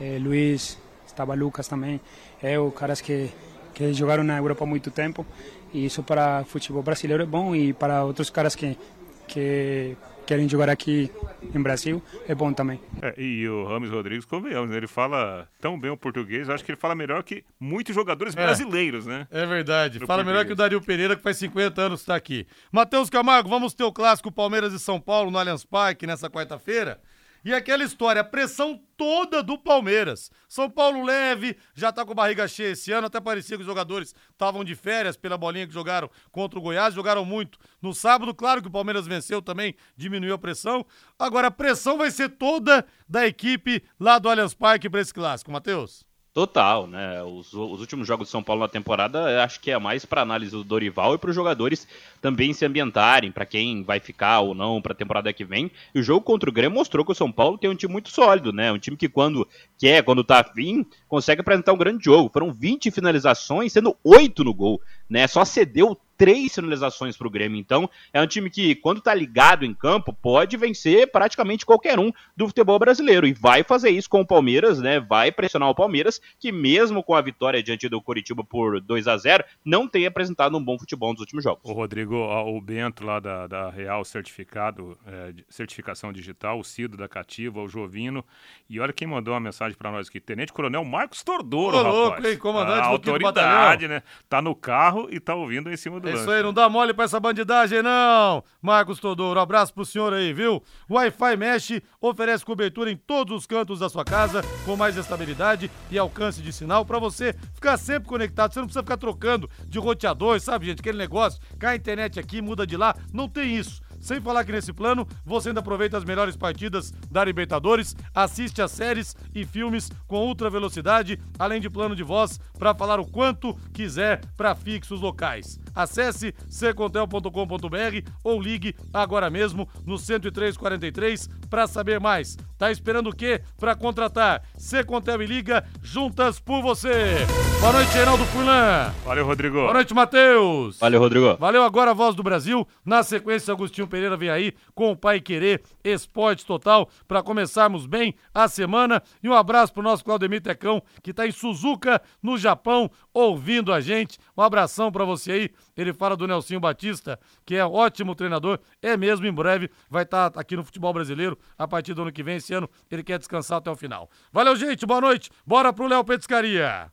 [0.00, 2.00] Eh, Luiz, estava Lucas também.
[2.42, 3.30] Eu, caras que,
[3.74, 5.24] que jogaram na Europa há muito tempo.
[5.72, 8.78] E isso para futebol brasileiro é bom e para outros caras que,
[9.26, 9.96] que
[10.26, 11.10] querem jogar aqui
[11.54, 12.80] em Brasil é bom também.
[13.02, 14.76] É, e o Rames Rodrigues, convenhamos, né?
[14.76, 18.42] ele fala tão bem o português, acho que ele fala melhor que muitos jogadores É.
[18.42, 19.26] brasileiros, né?
[19.30, 19.98] É verdade.
[20.06, 20.58] Fala melhor que o português.
[20.58, 22.46] Dario Pereira, que faz 50 anos que está aqui.
[22.72, 27.00] Matheus Camargo, vamos ter o clássico Palmeiras e São Paulo no Allianz Parque nessa quarta-feira.
[27.44, 30.30] E aquela história, a pressão toda do Palmeiras.
[30.48, 34.14] São Paulo leve, já tá com barriga cheia esse ano, até parecia que os jogadores
[34.30, 38.34] estavam de férias pela bolinha que jogaram contra o Goiás, jogaram muito no sábado.
[38.34, 40.86] Claro que o Palmeiras venceu também, diminuiu a pressão.
[41.18, 45.52] Agora a pressão vai ser toda da equipe lá do Allianz Parque para esse clássico,
[45.52, 46.13] Matheus.
[46.34, 47.22] Total, né?
[47.22, 50.50] Os, os últimos jogos de São Paulo na temporada, acho que é mais para análise
[50.50, 51.86] do Dorival e para os jogadores
[52.20, 55.70] também se ambientarem, para quem vai ficar ou não para a temporada que vem.
[55.94, 58.10] E o jogo contra o Grêmio mostrou que o São Paulo tem um time muito
[58.10, 58.72] sólido, né?
[58.72, 59.46] Um time que quando
[59.78, 62.28] quer, quando tá afim, consegue apresentar um grande jogo.
[62.32, 65.26] Foram 20 finalizações, sendo 8 no gol, né?
[65.26, 67.58] Só cedeu três finalizações pro Grêmio.
[67.58, 72.12] Então, é um time que, quando tá ligado em campo, pode vencer praticamente qualquer um
[72.36, 73.26] do futebol brasileiro.
[73.26, 75.00] E vai fazer isso com o Palmeiras, né?
[75.00, 79.16] Vai pressionar o Palmeiras, que mesmo com a vitória diante do Coritiba por 2 a
[79.16, 81.68] 0 não tem apresentado um bom futebol nos últimos jogos.
[81.68, 87.08] O Rodrigo, o Bento lá da, da Real Certificado, é, Certificação Digital, o Cido da
[87.08, 88.24] Cativa, o Jovino.
[88.68, 90.20] E olha quem mandou uma mensagem pra nós aqui.
[90.20, 91.94] Tenente Coronel Marcos Tordoro, Ô, rapaz.
[91.94, 92.38] louco, hein?
[92.38, 94.02] Comandante a autoridade, né?
[94.28, 96.94] Tá no carro e tá ouvindo em cima do É isso aí, não dá mole
[96.94, 98.42] pra essa bandidagem, não.
[98.60, 100.62] Marcos Todoro, abraço pro senhor aí, viu?
[100.90, 105.98] Wi-Fi Mesh oferece cobertura em todos os cantos da sua casa, com mais estabilidade e
[105.98, 108.52] alcance de sinal pra você ficar sempre conectado.
[108.52, 110.80] Você não precisa ficar trocando de roteador, sabe, gente?
[110.80, 112.94] Aquele negócio, cai a internet aqui, muda de lá.
[113.12, 113.80] Não tem isso.
[114.04, 118.68] Sem falar que nesse plano você ainda aproveita as melhores partidas da Libertadores, assiste a
[118.68, 123.54] séries e filmes com ultra velocidade, além de plano de voz para falar o quanto
[123.72, 125.58] quiser para fixos locais.
[125.74, 132.36] Acesse secontel.com.br ou ligue agora mesmo no 10343 para saber mais.
[132.58, 134.42] Tá esperando o quê para contratar?
[134.56, 137.26] Secontel e Liga juntas por você.
[137.60, 138.92] Boa noite, Reinaldo Furlan.
[139.04, 139.56] Valeu, Rodrigo.
[139.56, 140.78] Boa noite, Matheus.
[140.78, 141.36] Valeu, Rodrigo.
[141.36, 142.66] Valeu agora a voz do Brasil.
[142.84, 148.14] Na sequência, Agostinho Pereira vem aí com o Pai Querer Esporte Total para começarmos bem
[148.32, 149.02] a semana.
[149.22, 153.80] E um abraço pro nosso Claudemir Tecão, que tá em Suzuka, no Japão, ouvindo a
[153.80, 154.18] gente.
[154.36, 155.50] Um abração para você aí.
[155.76, 158.58] Ele fala do Nelsinho Batista, que é ótimo treinador.
[158.82, 162.12] É mesmo, em breve vai estar tá aqui no futebol brasileiro a partir do ano
[162.12, 162.36] que vem.
[162.36, 164.10] Esse ano ele quer descansar até o final.
[164.32, 164.84] Valeu, gente.
[164.84, 165.30] Boa noite.
[165.46, 166.90] Bora pro Léo Petiscaria.